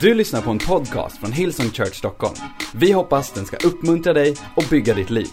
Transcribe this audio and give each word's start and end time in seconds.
Du 0.00 0.14
lyssnar 0.14 0.42
på 0.42 0.50
en 0.50 0.58
podcast 0.58 1.18
från 1.18 1.32
Hillsong 1.32 1.70
Church 1.70 1.94
Stockholm. 1.94 2.34
Vi 2.74 2.92
hoppas 2.92 3.32
den 3.32 3.46
ska 3.46 3.56
uppmuntra 3.56 4.12
dig 4.12 4.36
och 4.56 4.64
bygga 4.70 4.94
ditt 4.94 5.10
liv. 5.10 5.28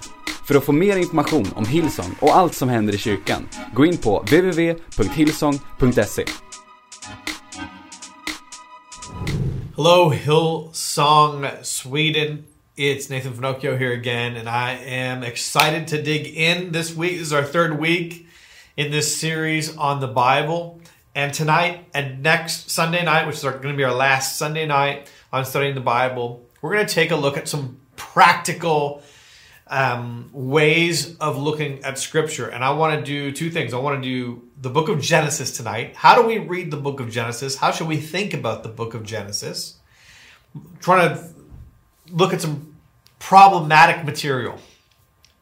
För 0.47 0.55
att 0.55 0.63
få 0.63 0.71
mer 0.71 0.97
information 0.97 1.47
om 1.55 1.65
Hillsong 1.65 2.15
och 2.19 2.35
allt 2.35 2.55
som 2.55 2.69
händer 2.69 2.93
i 2.93 2.97
kyrkan, 2.97 3.49
gå 3.73 3.85
in 3.85 3.97
på 3.97 4.19
www.hillsong.se. 4.19 6.25
Hello, 9.75 10.09
Hillsong 10.09 11.47
Sweden. 11.63 12.43
It's 12.75 13.09
Nathan 13.09 13.33
Finocchio 13.33 13.77
here 13.77 13.93
again, 13.93 14.37
and 14.37 14.49
I 14.49 14.89
am 14.89 15.23
excited 15.23 15.87
to 15.87 15.95
dig 15.95 16.27
in 16.27 16.73
this 16.73 16.97
week. 16.97 17.11
This 17.11 17.27
is 17.27 17.33
our 17.33 17.43
third 17.43 17.79
week 17.79 18.27
in 18.75 18.91
this 18.91 19.19
series 19.19 19.77
on 19.77 19.99
the 19.99 20.07
Bible. 20.07 20.79
And 21.15 21.33
tonight 21.33 21.85
and 21.93 22.23
next 22.23 22.71
Sunday 22.71 23.03
night, 23.03 23.27
which 23.27 23.35
is 23.35 23.43
going 23.43 23.61
to 23.61 23.75
be 23.75 23.83
our 23.83 23.93
last 23.93 24.37
Sunday 24.37 24.65
night 24.65 25.09
on 25.31 25.45
studying 25.45 25.75
the 25.75 25.81
Bible, 25.81 26.45
we're 26.61 26.73
going 26.73 26.85
to 26.85 26.93
take 26.93 27.11
a 27.11 27.15
look 27.15 27.37
at 27.37 27.47
some 27.47 27.79
practical 27.95 29.03
um, 29.67 30.29
ways 30.33 31.17
of 31.17 31.37
looking 31.37 31.83
at 31.83 31.99
Scripture. 31.99 32.47
And 32.47 32.63
I 32.63 32.71
want 32.71 32.99
to 32.99 33.05
do 33.05 33.31
two 33.31 33.49
things. 33.49 33.73
I 33.73 33.77
want 33.77 34.01
to 34.01 34.09
do 34.09 34.47
the 34.59 34.69
book 34.69 34.89
of 34.89 35.01
Genesis 35.01 35.55
tonight. 35.55 35.95
How 35.95 36.19
do 36.19 36.27
we 36.27 36.39
read 36.39 36.71
the 36.71 36.77
book 36.77 36.99
of 36.99 37.11
Genesis? 37.11 37.57
How 37.57 37.71
should 37.71 37.87
we 37.87 37.97
think 37.97 38.33
about 38.33 38.63
the 38.63 38.69
book 38.69 38.93
of 38.93 39.03
Genesis? 39.03 39.77
trying 40.79 41.15
to 41.15 41.23
look 42.11 42.33
at 42.33 42.41
some 42.41 42.75
problematic 43.19 44.05
material 44.05 44.59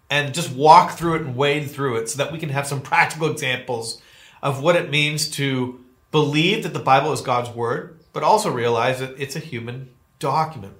and 0.10 0.34
just 0.34 0.52
walk 0.52 0.92
through 0.92 1.16
it 1.16 1.22
and 1.22 1.36
wade 1.36 1.70
through 1.70 1.98
it 1.98 2.10
so 2.10 2.18
that 2.18 2.32
we 2.32 2.38
can 2.38 2.50
have 2.50 2.68
some 2.68 2.82
practical 2.82 3.30
examples 3.30 4.02
of 4.42 4.62
what 4.62 4.76
it 4.76 4.90
means 4.90 5.30
to 5.32 5.84
believe 6.12 6.64
that 6.64 6.74
the 6.74 6.80
Bible 6.80 7.12
is 7.14 7.22
God's 7.22 7.50
word, 7.50 8.00
but 8.14 8.24
also 8.24 8.52
realize 8.52 9.00
that 9.00 9.16
it's 9.18 9.36
a 9.36 9.40
human 9.40 9.90
document 10.20 10.74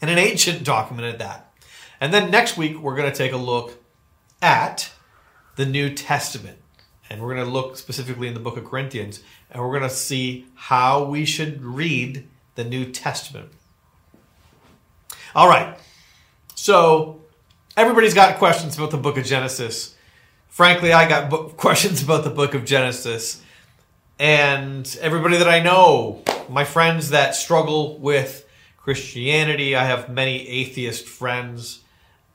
and 0.00 0.10
an 0.10 0.18
ancient 0.18 0.64
document 0.64 1.06
at 1.06 1.18
that. 1.20 1.52
And 2.00 2.12
then 2.12 2.30
next 2.30 2.56
week, 2.56 2.78
we're 2.78 2.96
going 2.96 3.10
to 3.10 3.16
take 3.16 3.32
a 3.32 3.36
look 3.36 3.80
at 4.42 4.90
the 5.56 5.64
New 5.64 5.94
Testament. 5.94 6.58
And 7.08 7.20
we're 7.20 7.34
going 7.34 7.46
to 7.46 7.52
look 7.52 7.76
specifically 7.76 8.26
in 8.26 8.34
the 8.34 8.40
book 8.40 8.56
of 8.56 8.64
Corinthians, 8.64 9.22
and 9.50 9.62
we're 9.62 9.78
going 9.78 9.88
to 9.88 9.94
see 9.94 10.46
how 10.54 11.04
we 11.04 11.24
should 11.24 11.62
read 11.62 12.26
the 12.54 12.64
New 12.64 12.90
Testament. 12.90 13.50
All 15.34 15.48
right. 15.48 15.78
So, 16.54 17.20
everybody's 17.76 18.14
got 18.14 18.38
questions 18.38 18.76
about 18.76 18.90
the 18.90 18.96
book 18.96 19.16
of 19.18 19.24
Genesis 19.24 19.91
frankly, 20.52 20.92
I 20.92 21.08
got 21.08 21.30
book, 21.30 21.56
questions 21.56 22.02
about 22.02 22.22
the 22.22 22.30
book 22.30 22.54
of 22.54 22.64
Genesis. 22.64 23.42
And 24.20 24.96
everybody 25.00 25.38
that 25.38 25.48
I 25.48 25.60
know, 25.60 26.22
my 26.48 26.64
friends 26.64 27.10
that 27.10 27.34
struggle 27.34 27.98
with 27.98 28.46
Christianity, 28.76 29.74
I 29.74 29.84
have 29.84 30.08
many 30.08 30.46
atheist 30.46 31.08
friends. 31.08 31.80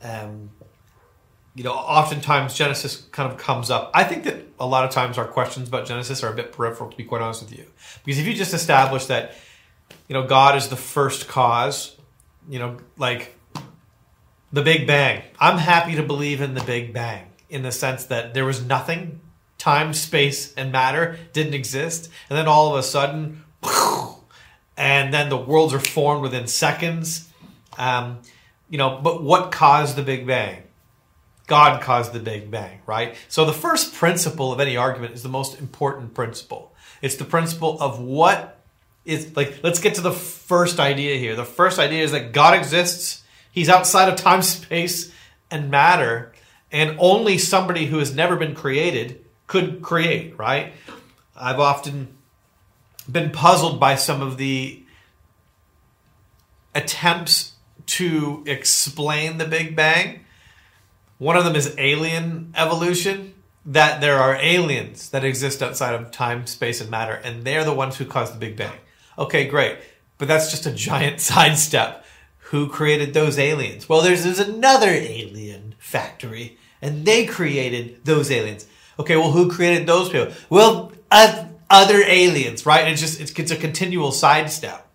Um, 0.02 0.50
you 1.56 1.64
know, 1.64 1.72
oftentimes 1.72 2.56
Genesis 2.56 3.08
kind 3.12 3.32
of 3.32 3.38
comes 3.38 3.72
up. 3.72 3.92
I 3.94 4.04
think 4.04 4.26
that 4.26 4.46
a 4.60 4.66
lot 4.66 4.84
of 4.84 4.92
times 4.92 5.18
our 5.18 5.28
questions 5.28 5.70
about 5.70 5.86
Genesis 5.88 6.24
are 6.24 6.32
a 6.32 6.36
bit 6.36 6.52
peripheral, 6.52 6.90
to 6.90 6.98
be 6.98 7.04
quite 7.04 7.22
honest 7.22 7.44
with 7.44 7.58
you. 7.58 7.66
Because 8.04 8.20
if 8.20 8.28
you 8.28 8.34
just 8.34 8.54
establish 8.54 9.06
that, 9.06 9.34
you 10.08 10.14
know, 10.14 10.28
God 10.28 10.56
is 10.56 10.68
the 10.68 10.76
first 10.76 11.28
cause, 11.28 11.96
you 12.50 12.60
know, 12.60 12.78
like 12.98 13.36
the 14.52 14.62
Big 14.62 14.88
Bang, 14.88 15.24
I'm 15.40 15.58
happy 15.58 15.96
to 15.96 16.04
believe 16.04 16.42
in 16.42 16.54
the 16.54 16.64
Big 16.64 16.94
Bang 16.94 17.27
in 17.50 17.64
the 17.64 17.72
sense 17.72 18.06
that 18.06 18.34
there 18.34 18.46
was 18.46 18.66
nothing, 18.66 19.22
time, 19.58 19.94
space, 19.94 20.54
and 20.56 20.72
matter 20.72 21.18
didn't 21.34 21.54
exist, 21.54 22.10
and 22.30 22.38
then 22.38 22.48
all 22.48 22.74
of 22.74 22.80
a 22.80 22.84
sudden, 22.84 23.44
and 24.78 25.14
then 25.14 25.30
the 25.30 25.38
worlds 25.38 25.74
are 25.74 25.80
formed 25.80 26.22
within 26.22 26.48
seconds. 26.48 27.30
Um, 27.78 28.20
you 28.70 28.78
know, 28.78 29.00
but 29.02 29.24
what 29.24 29.52
caused 29.52 29.96
the 29.96 30.04
Big 30.04 30.28
Bang? 30.28 30.64
God 31.48 31.82
caused 31.82 32.12
the 32.12 32.20
Big 32.20 32.52
Bang, 32.52 32.82
right? 32.86 33.16
So 33.30 33.46
the 33.46 33.54
first 33.54 33.94
principle 33.94 34.52
of 34.52 34.60
any 34.60 34.76
argument 34.76 35.14
is 35.14 35.24
the 35.24 35.30
most 35.30 35.60
important 35.60 36.14
principle. 36.14 36.74
It's 37.02 37.16
the 37.16 37.26
principle 37.26 37.82
of 37.82 38.00
what 38.00 38.60
is 39.06 39.36
like. 39.36 39.64
Let's 39.64 39.80
get 39.80 39.96
to 39.96 40.02
the 40.02 40.12
first 40.12 40.80
idea 40.80 41.18
here. 41.18 41.36
The 41.36 41.46
first 41.46 41.80
idea 41.80 42.04
is 42.04 42.12
that 42.12 42.34
God 42.34 42.58
exists. 42.58 43.24
He's 43.52 43.70
outside 43.70 44.10
of 44.10 44.18
time, 44.20 44.42
space, 44.44 45.14
and 45.50 45.72
matter 45.72 46.34
and 46.72 46.96
only 47.00 47.38
somebody 47.38 47.86
who 47.86 48.00
has 48.00 48.14
never 48.14 48.36
been 48.36 48.56
created 48.56 49.24
could 49.48 49.82
create, 49.82 50.38
right? 50.38 50.74
I've 51.36 51.60
often 51.60 52.10
been 53.10 53.32
puzzled 53.32 53.80
by 53.80 53.96
some 53.96 54.22
of 54.22 54.38
the 54.38 54.84
attempts 56.76 57.54
to 57.86 58.44
explain 58.46 59.38
the 59.38 59.46
Big 59.46 59.76
Bang. 59.76 60.26
One 61.18 61.38
of 61.38 61.46
them 61.46 61.56
is 61.56 61.74
alien 61.78 62.54
evolution, 62.56 63.34
that 63.66 64.00
there 64.00 64.18
are 64.18 64.36
aliens 64.36 65.10
that 65.10 65.26
exist 65.26 65.62
outside 65.62 65.94
of 65.94 66.12
time, 66.12 66.48
space, 66.48 66.80
and 66.80 66.90
matter, 66.90 67.14
and 67.14 67.44
they're 67.44 67.66
the 67.66 67.74
ones 67.74 67.98
who 67.98 68.06
caused 68.06 68.34
the 68.34 68.40
Big 68.40 68.56
Bang. 68.56 68.78
Okay, 69.18 69.46
great. 69.48 69.78
But 70.18 70.28
that's 70.28 70.52
just 70.52 70.66
a 70.66 70.72
giant 70.72 71.20
sidestep. 71.22 72.06
Who 72.52 72.70
created 72.70 73.14
those 73.14 73.38
aliens? 73.38 73.90
Well, 73.90 74.02
there's, 74.02 74.24
there's 74.24 74.40
another 74.40 74.88
alien 74.90 75.67
factory, 75.78 76.58
and 76.82 77.06
they 77.06 77.26
created 77.26 78.04
those 78.06 78.32
aliens. 78.32 78.68
Okay, 79.00 79.16
well, 79.16 79.32
who 79.32 79.50
created 79.50 79.88
those 79.88 80.10
people? 80.10 80.34
Well, 80.50 80.92
other 81.12 82.02
aliens, 82.04 82.66
right? 82.66 82.88
It's 82.88 83.02
just 83.02 83.20
it's, 83.22 83.32
it's 83.32 83.52
a 83.52 83.56
continual 83.56 84.12
sidestep. 84.12 84.86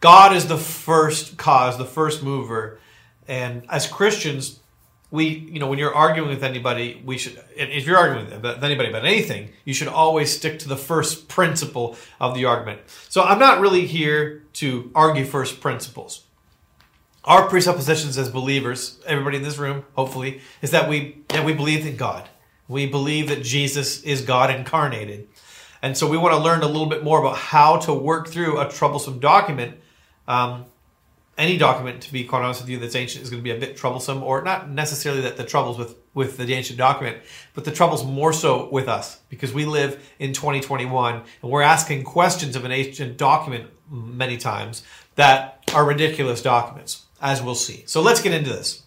God 0.00 0.34
is 0.34 0.46
the 0.46 0.56
first 0.56 1.36
cause, 1.36 1.76
the 1.76 1.84
first 1.84 2.22
mover, 2.22 2.78
and 3.26 3.64
as 3.68 3.86
Christians, 3.86 4.60
we 5.10 5.26
you 5.26 5.58
know 5.58 5.66
when 5.66 5.78
you're 5.78 5.94
arguing 5.94 6.28
with 6.28 6.44
anybody, 6.44 7.02
we 7.04 7.18
should 7.18 7.42
if 7.56 7.86
you're 7.86 7.98
arguing 7.98 8.42
with 8.42 8.64
anybody 8.64 8.88
about 8.88 9.04
anything, 9.04 9.50
you 9.64 9.74
should 9.74 9.88
always 9.88 10.34
stick 10.34 10.58
to 10.60 10.68
the 10.68 10.76
first 10.76 11.28
principle 11.28 11.96
of 12.20 12.34
the 12.34 12.44
argument. 12.44 12.80
So 13.08 13.22
I'm 13.22 13.38
not 13.38 13.60
really 13.60 13.86
here 13.86 14.44
to 14.54 14.90
argue 14.94 15.24
first 15.24 15.60
principles 15.60 16.24
our 17.24 17.48
presuppositions 17.48 18.16
as 18.16 18.30
believers, 18.30 19.00
everybody 19.06 19.36
in 19.36 19.42
this 19.42 19.58
room, 19.58 19.84
hopefully, 19.94 20.40
is 20.62 20.70
that 20.70 20.88
we 20.88 21.24
that 21.28 21.44
we 21.44 21.52
believe 21.52 21.86
in 21.86 21.96
God. 21.96 22.28
We 22.68 22.86
believe 22.86 23.28
that 23.28 23.42
Jesus 23.42 24.02
is 24.02 24.22
God 24.22 24.50
incarnated. 24.50 25.28
And 25.80 25.96
so 25.96 26.08
we 26.08 26.18
want 26.18 26.34
to 26.34 26.40
learn 26.40 26.62
a 26.62 26.66
little 26.66 26.86
bit 26.86 27.04
more 27.04 27.20
about 27.20 27.36
how 27.36 27.78
to 27.78 27.94
work 27.94 28.28
through 28.28 28.60
a 28.60 28.68
troublesome 28.68 29.20
document. 29.20 29.78
Um, 30.26 30.66
any 31.38 31.56
document, 31.56 32.02
to 32.02 32.12
be 32.12 32.24
quite 32.24 32.42
honest 32.42 32.62
with 32.62 32.68
you, 32.68 32.78
that's 32.78 32.96
ancient 32.96 33.22
is 33.22 33.30
going 33.30 33.40
to 33.40 33.44
be 33.44 33.56
a 33.56 33.60
bit 33.60 33.76
troublesome, 33.76 34.24
or 34.24 34.42
not 34.42 34.68
necessarily 34.68 35.20
that 35.22 35.36
the 35.36 35.44
troubles 35.44 35.78
with, 35.78 35.96
with 36.12 36.36
the 36.36 36.52
ancient 36.52 36.78
document, 36.78 37.18
but 37.54 37.64
the 37.64 37.70
troubles 37.70 38.04
more 38.04 38.32
so 38.32 38.68
with 38.70 38.88
us 38.88 39.20
because 39.28 39.54
we 39.54 39.64
live 39.64 40.04
in 40.18 40.32
2021 40.32 41.14
and 41.14 41.50
we're 41.50 41.62
asking 41.62 42.02
questions 42.02 42.56
of 42.56 42.64
an 42.64 42.72
ancient 42.72 43.16
document 43.16 43.70
many 43.88 44.36
times 44.36 44.82
that 45.14 45.62
are 45.72 45.84
ridiculous 45.84 46.42
documents 46.42 47.04
as 47.20 47.42
we'll 47.42 47.54
see. 47.54 47.84
So 47.86 48.00
let's 48.00 48.22
get 48.22 48.32
into 48.32 48.50
this. 48.50 48.82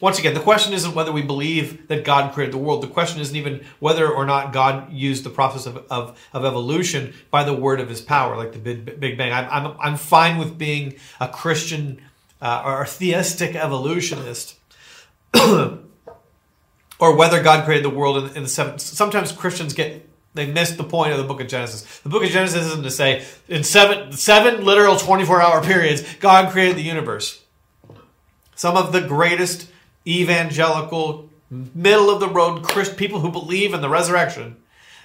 Once 0.00 0.18
again, 0.18 0.34
the 0.34 0.40
question 0.40 0.74
isn't 0.74 0.94
whether 0.94 1.12
we 1.12 1.22
believe 1.22 1.88
that 1.88 2.04
God 2.04 2.34
created 2.34 2.52
the 2.52 2.58
world. 2.58 2.82
The 2.82 2.88
question 2.88 3.20
isn't 3.20 3.36
even 3.36 3.64
whether 3.78 4.10
or 4.10 4.26
not 4.26 4.52
God 4.52 4.92
used 4.92 5.24
the 5.24 5.30
process 5.30 5.66
of, 5.66 5.84
of, 5.90 6.20
of 6.32 6.44
evolution 6.44 7.14
by 7.30 7.44
the 7.44 7.54
word 7.54 7.80
of 7.80 7.88
his 7.88 8.02
power, 8.02 8.36
like 8.36 8.52
the 8.52 8.58
Big, 8.58 9.00
Big 9.00 9.16
Bang. 9.16 9.32
I'm, 9.32 9.48
I'm, 9.50 9.76
I'm 9.80 9.96
fine 9.96 10.36
with 10.36 10.58
being 10.58 10.96
a 11.20 11.28
Christian 11.28 12.02
uh, 12.42 12.62
or 12.64 12.84
theistic 12.84 13.54
evolutionist. 13.54 14.56
or 15.34 17.16
whether 17.16 17.42
God 17.42 17.64
created 17.64 17.84
the 17.84 17.96
world 17.96 18.18
in, 18.18 18.36
in 18.36 18.42
the 18.42 18.48
seventh. 18.48 18.80
Sometimes 18.80 19.32
Christians 19.32 19.74
get 19.74 20.08
they 20.34 20.46
missed 20.46 20.76
the 20.76 20.84
point 20.84 21.12
of 21.12 21.18
the 21.18 21.24
book 21.24 21.40
of 21.40 21.48
Genesis. 21.48 22.00
The 22.00 22.08
book 22.08 22.24
of 22.24 22.30
Genesis 22.30 22.66
isn't 22.66 22.82
to 22.82 22.90
say 22.90 23.24
in 23.48 23.64
seven 23.64 24.12
seven 24.12 24.64
literal 24.64 24.96
24 24.96 25.40
hour 25.40 25.62
periods, 25.62 26.02
God 26.16 26.50
created 26.50 26.76
the 26.76 26.82
universe. 26.82 27.42
Some 28.56 28.76
of 28.76 28.92
the 28.92 29.00
greatest 29.00 29.70
evangelical, 30.06 31.30
middle 31.50 32.10
of 32.10 32.20
the 32.20 32.28
road 32.28 32.62
Christ, 32.62 32.96
people 32.96 33.20
who 33.20 33.30
believe 33.30 33.74
in 33.74 33.80
the 33.80 33.88
resurrection 33.88 34.56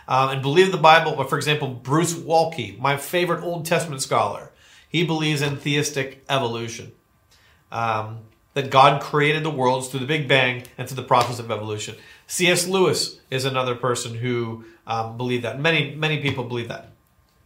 um, 0.07 0.29
and 0.29 0.41
believe 0.41 0.71
the 0.71 0.77
Bible, 0.77 1.23
for 1.23 1.37
example, 1.37 1.67
Bruce 1.69 2.13
Waltke, 2.13 2.77
my 2.79 2.97
favorite 2.97 3.43
Old 3.43 3.65
Testament 3.65 4.01
scholar, 4.01 4.51
he 4.87 5.05
believes 5.05 5.41
in 5.41 5.57
theistic 5.57 6.23
evolution. 6.27 6.91
Um, 7.71 8.21
that 8.53 8.71
God 8.71 9.01
created 9.01 9.43
the 9.43 9.49
worlds 9.49 9.87
through 9.87 10.01
the 10.01 10.05
Big 10.05 10.27
Bang 10.27 10.63
and 10.77 10.87
through 10.87 10.97
the 10.97 11.07
process 11.07 11.39
of 11.39 11.51
evolution. 11.51 11.95
C.S. 12.29 12.67
Lewis 12.67 13.19
is 13.29 13.43
another 13.43 13.75
person 13.75 14.15
who 14.15 14.63
um, 14.87 15.17
believe 15.17 15.41
that. 15.41 15.59
Many 15.59 15.95
many 15.95 16.21
people 16.21 16.45
believe 16.45 16.69
that. 16.69 16.91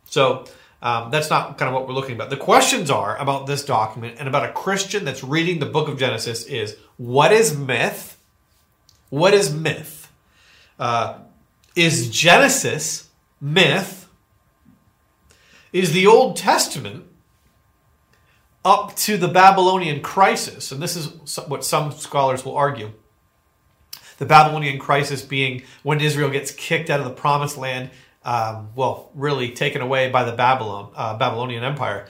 So 0.05 0.45
um, 0.81 1.09
that's 1.09 1.29
not 1.29 1.57
kind 1.57 1.69
of 1.69 1.73
what 1.73 1.87
we're 1.87 1.95
looking 1.95 2.15
about. 2.15 2.29
The 2.29 2.37
questions 2.37 2.91
are 2.91 3.17
about 3.17 3.47
this 3.47 3.65
document 3.65 4.17
and 4.19 4.27
about 4.27 4.47
a 4.47 4.51
Christian 4.51 5.05
that's 5.05 5.23
reading 5.23 5.59
the 5.59 5.65
book 5.65 5.87
of 5.87 5.97
Genesis 5.97 6.45
is 6.45 6.77
what 6.97 7.31
is 7.31 7.57
myth? 7.57 8.19
What 9.09 9.33
is 9.33 9.53
myth? 9.53 10.11
Uh, 10.77 11.19
is 11.75 12.09
Genesis 12.09 13.09
myth? 13.41 14.03
is 15.73 15.91
the 15.91 16.05
Old 16.07 16.37
Testament 16.37 17.03
up 18.63 18.95
to 18.95 19.17
the 19.17 19.27
Babylonian 19.27 20.01
crisis, 20.01 20.71
and 20.71 20.81
this 20.81 20.95
is 20.95 21.07
what 21.47 21.65
some 21.65 21.91
scholars 21.91 22.45
will 22.45 22.55
argue. 22.55 22.91
The 24.17 24.25
Babylonian 24.25 24.79
crisis 24.79 25.21
being 25.21 25.63
when 25.83 26.01
Israel 26.01 26.29
gets 26.29 26.51
kicked 26.51 26.89
out 26.89 26.99
of 26.99 27.05
the 27.05 27.13
promised 27.13 27.57
land, 27.57 27.89
um, 28.23 28.69
well, 28.75 29.09
really 29.13 29.51
taken 29.51 29.81
away 29.81 30.09
by 30.09 30.23
the 30.23 30.31
Babylon 30.31 30.91
uh, 30.95 31.17
Babylonian 31.17 31.63
Empire. 31.63 32.07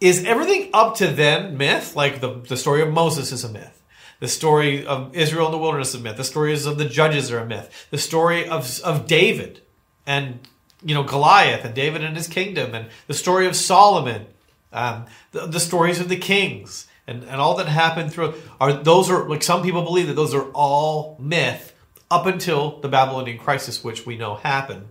Is 0.00 0.24
everything 0.24 0.70
up 0.72 0.96
to 0.96 1.06
then 1.06 1.56
myth? 1.56 1.96
Like 1.96 2.20
the, 2.20 2.40
the 2.40 2.56
story 2.56 2.82
of 2.82 2.92
Moses 2.92 3.32
is 3.32 3.44
a 3.44 3.48
myth. 3.48 3.82
The 4.20 4.28
story 4.28 4.86
of 4.86 5.14
Israel 5.14 5.46
in 5.46 5.52
the 5.52 5.58
wilderness 5.58 5.90
is 5.90 6.00
a 6.00 6.04
myth. 6.04 6.16
The 6.16 6.24
stories 6.24 6.66
of 6.66 6.78
the 6.78 6.84
judges 6.84 7.30
are 7.30 7.38
a 7.38 7.46
myth. 7.46 7.88
The 7.90 7.98
story 7.98 8.48
of, 8.48 8.80
of 8.80 9.06
David 9.06 9.60
and 10.06 10.40
you 10.84 10.94
know 10.94 11.02
Goliath 11.02 11.64
and 11.64 11.74
David 11.74 12.04
and 12.04 12.16
his 12.16 12.28
kingdom 12.28 12.74
and 12.74 12.86
the 13.06 13.14
story 13.14 13.46
of 13.46 13.56
Solomon 13.56 14.26
um, 14.72 15.06
the, 15.32 15.46
the, 15.46 15.60
stories 15.60 16.00
of 16.00 16.08
the 16.08 16.16
kings 16.16 16.86
and, 17.06 17.22
and 17.24 17.40
all 17.40 17.56
that 17.56 17.68
happened 17.68 18.12
through 18.12 18.34
are 18.60 18.72
those 18.72 19.10
are 19.10 19.28
like 19.28 19.42
some 19.42 19.62
people 19.62 19.82
believe 19.82 20.06
that 20.06 20.14
those 20.14 20.34
are 20.34 20.50
all 20.52 21.16
myth 21.20 21.72
up 22.10 22.26
until 22.26 22.80
the 22.80 22.88
Babylonian 22.88 23.38
crisis, 23.38 23.82
which 23.82 24.06
we 24.06 24.16
know 24.16 24.36
happened, 24.36 24.86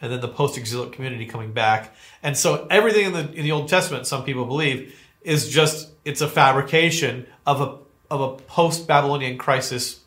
and 0.00 0.12
then 0.12 0.20
the 0.20 0.28
post-exilic 0.28 0.92
community 0.92 1.26
coming 1.26 1.52
back. 1.52 1.94
And 2.22 2.36
so 2.36 2.66
everything 2.70 3.06
in 3.06 3.12
the 3.12 3.32
in 3.32 3.44
the 3.44 3.52
Old 3.52 3.68
Testament, 3.68 4.06
some 4.06 4.24
people 4.24 4.44
believe, 4.44 4.98
is 5.22 5.48
just 5.48 5.90
it's 6.04 6.20
a 6.20 6.28
fabrication 6.28 7.26
of 7.46 7.60
a 7.60 7.78
of 8.10 8.20
a 8.20 8.36
post-Babylonian 8.44 9.38
crisis 9.38 10.00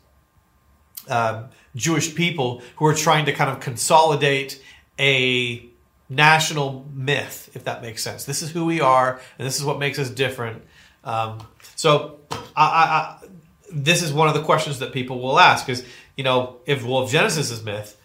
um, 1.08 1.48
Jewish 1.74 2.14
people 2.14 2.62
who 2.76 2.86
are 2.86 2.94
trying 2.94 3.26
to 3.26 3.32
kind 3.32 3.50
of 3.50 3.60
consolidate 3.60 4.62
a 4.98 5.66
national 6.08 6.86
myth, 6.92 7.50
if 7.54 7.64
that 7.64 7.82
makes 7.82 8.02
sense. 8.02 8.24
This 8.24 8.42
is 8.42 8.50
who 8.50 8.64
we 8.64 8.80
are, 8.80 9.20
and 9.38 9.46
this 9.46 9.58
is 9.58 9.64
what 9.64 9.78
makes 9.78 9.98
us 9.98 10.10
different. 10.10 10.62
Um, 11.04 11.46
so, 11.76 12.18
I, 12.56 12.64
I, 12.64 13.16
this 13.72 14.02
is 14.02 14.12
one 14.12 14.28
of 14.28 14.34
the 14.34 14.42
questions 14.42 14.78
that 14.80 14.92
people 14.92 15.20
will 15.20 15.38
ask: 15.38 15.68
is 15.68 15.84
you 16.16 16.24
know, 16.24 16.56
if 16.66 16.84
well, 16.84 17.04
if 17.04 17.10
Genesis 17.10 17.50
is 17.50 17.64
myth, 17.64 18.00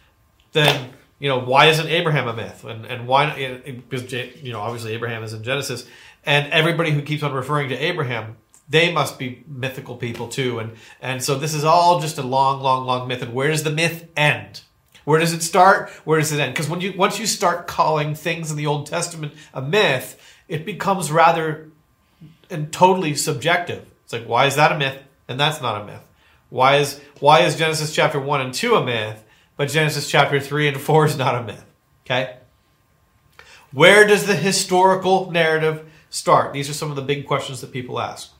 then 0.53 0.92
you 1.19 1.30
know, 1.30 1.39
why 1.39 1.68
isn't 1.68 1.88
Abraham 1.88 2.27
a 2.27 2.33
myth? 2.33 2.63
And 2.63 2.86
and 2.86 3.07
why? 3.07 3.62
Because 3.65 4.12
you 4.12 4.53
know, 4.53 4.59
obviously 4.59 4.94
Abraham 4.94 5.24
is 5.24 5.33
in 5.33 5.44
Genesis, 5.44 5.86
and 6.25 6.51
everybody 6.51 6.92
who 6.92 7.01
keeps 7.01 7.24
on 7.24 7.33
referring 7.33 7.69
to 7.69 7.75
Abraham 7.75 8.38
they 8.68 8.92
must 8.92 9.19
be 9.19 9.44
mythical 9.47 9.95
people 9.95 10.27
too 10.27 10.57
and 10.57 10.71
and 11.00 11.21
so 11.21 11.38
this 11.38 11.53
is 11.53 11.63
all 11.63 12.00
just 12.00 12.18
a 12.18 12.24
long 12.24 12.59
long 12.63 12.83
long 12.83 13.07
myth 13.07 13.21
and 13.21 13.31
where 13.31 13.51
does 13.51 13.62
the 13.62 13.69
myth 13.69 14.07
end 14.18 14.62
where 15.06 15.19
does 15.19 15.33
it 15.33 15.44
start? 15.44 15.89
Where 16.03 16.19
does 16.19 16.31
it 16.31 16.39
end? 16.39 16.53
Because 16.53 16.68
when 16.68 16.81
you 16.81 16.94
once 16.97 17.18
you 17.18 17.27
start 17.27 17.68
calling 17.68 18.15
things 18.15 18.51
in 18.51 18.57
the 18.57 18.65
Old 18.65 18.88
Testament 18.88 19.33
a 19.53 19.62
myth, 19.62 20.19
it 20.47 20.65
becomes 20.65 21.12
rather 21.12 21.69
and 22.50 22.71
totally 22.71 23.15
subjective. 23.15 23.86
It's 24.03 24.13
like 24.13 24.25
why 24.25 24.45
is 24.45 24.56
that 24.56 24.71
a 24.71 24.77
myth 24.77 24.97
and 25.27 25.39
that's 25.39 25.62
not 25.62 25.81
a 25.81 25.86
myth? 25.86 26.03
Why 26.50 26.77
is 26.77 27.00
why 27.19 27.42
is 27.42 27.56
Genesis 27.56 27.94
chapter 27.94 28.19
1 28.19 28.42
and 28.42 28.53
2 28.53 28.75
a 28.75 28.86
myth, 28.86 29.24
but 29.57 29.69
Genesis 29.69 30.09
chapter 30.09 30.39
3 30.39 30.69
and 30.69 30.81
4 30.81 31.06
is 31.06 31.18
not 31.18 31.36
a 31.36 31.44
myth? 31.44 31.65
Okay? 32.06 32.38
Where 33.71 34.07
does 34.07 34.25
the 34.25 34.36
historical 34.36 35.31
narrative 35.31 35.86
start? 36.09 36.53
These 36.53 36.69
are 36.69 36.74
some 36.74 36.89
of 36.89 36.95
the 36.95 37.01
big 37.01 37.25
questions 37.25 37.62
that 37.62 37.71
people 37.71 38.00
ask. 38.00 38.31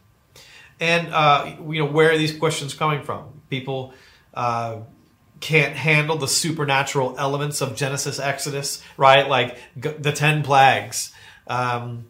And 0.80 1.14
uh, 1.14 1.56
you 1.70 1.80
know, 1.80 1.92
where 1.92 2.12
are 2.12 2.18
these 2.18 2.38
questions 2.38 2.74
coming 2.74 3.04
from? 3.04 3.42
People 3.50 3.94
uh, 4.34 4.78
can't 5.40 5.76
handle 5.76 6.18
the 6.18 6.28
supernatural 6.28 7.16
elements 7.18 7.62
of 7.62 7.76
Genesis, 7.76 8.20
Exodus, 8.20 8.82
right? 8.98 9.28
Like 9.28 9.58
the 9.76 10.12
ten 10.12 10.44
plagues, 10.44 11.14
um, 11.48 12.08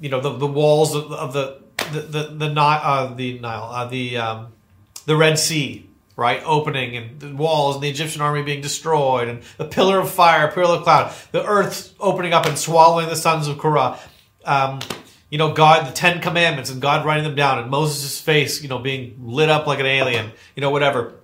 you 0.00 0.08
know, 0.08 0.20
the, 0.20 0.30
the 0.30 0.46
walls 0.46 0.94
of, 0.94 1.32
the 1.32 1.60
the 1.92 2.00
the 2.00 2.22
the, 2.22 2.46
uh, 2.46 3.14
the 3.14 3.38
Nile, 3.38 3.62
uh, 3.64 3.84
the 3.86 4.16
um, 4.16 4.52
the 5.06 5.16
Red 5.16 5.38
Sea, 5.38 5.88
right, 6.16 6.42
opening 6.44 6.96
and 6.96 7.20
the 7.20 7.34
walls 7.34 7.76
and 7.76 7.84
the 7.84 7.88
Egyptian 7.88 8.22
army 8.22 8.42
being 8.42 8.60
destroyed, 8.60 9.28
and 9.28 9.42
the 9.56 9.64
pillar 9.64 10.00
of 10.00 10.10
fire, 10.10 10.50
pillar 10.50 10.76
of 10.76 10.82
cloud, 10.82 11.14
the 11.32 11.44
earth 11.44 11.94
opening 11.98 12.32
up 12.32 12.46
and 12.46 12.58
swallowing 12.58 13.08
the 13.08 13.16
sons 13.16 13.48
of 13.48 13.58
Korah. 13.58 13.98
Um, 14.44 14.80
you 15.30 15.36
know, 15.36 15.52
God, 15.52 15.86
the 15.86 15.92
Ten 15.92 16.20
Commandments, 16.20 16.70
and 16.70 16.80
God 16.80 17.04
writing 17.04 17.24
them 17.24 17.34
down, 17.34 17.58
and 17.58 17.70
Moses' 17.70 18.18
face, 18.18 18.62
you 18.62 18.68
know, 18.68 18.78
being 18.78 19.14
lit 19.20 19.50
up 19.50 19.66
like 19.66 19.78
an 19.78 19.84
alien, 19.86 20.32
you 20.56 20.62
know, 20.62 20.70
whatever 20.70 21.18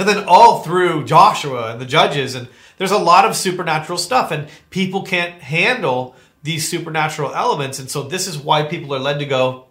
and 0.00 0.08
then 0.08 0.24
all 0.26 0.62
through 0.62 1.04
Joshua 1.04 1.72
and 1.72 1.80
the 1.80 1.84
judges, 1.84 2.34
and 2.34 2.48
there's 2.78 2.90
a 2.90 2.98
lot 2.98 3.26
of 3.26 3.36
supernatural 3.36 3.98
stuff, 3.98 4.30
and 4.30 4.48
people 4.70 5.02
can't 5.02 5.42
handle 5.42 6.16
these 6.42 6.68
supernatural 6.68 7.34
elements, 7.34 7.78
and 7.78 7.90
so 7.90 8.02
this 8.02 8.26
is 8.26 8.38
why 8.38 8.62
people 8.62 8.94
are 8.94 8.98
led 8.98 9.18
to 9.18 9.26
go. 9.26 9.66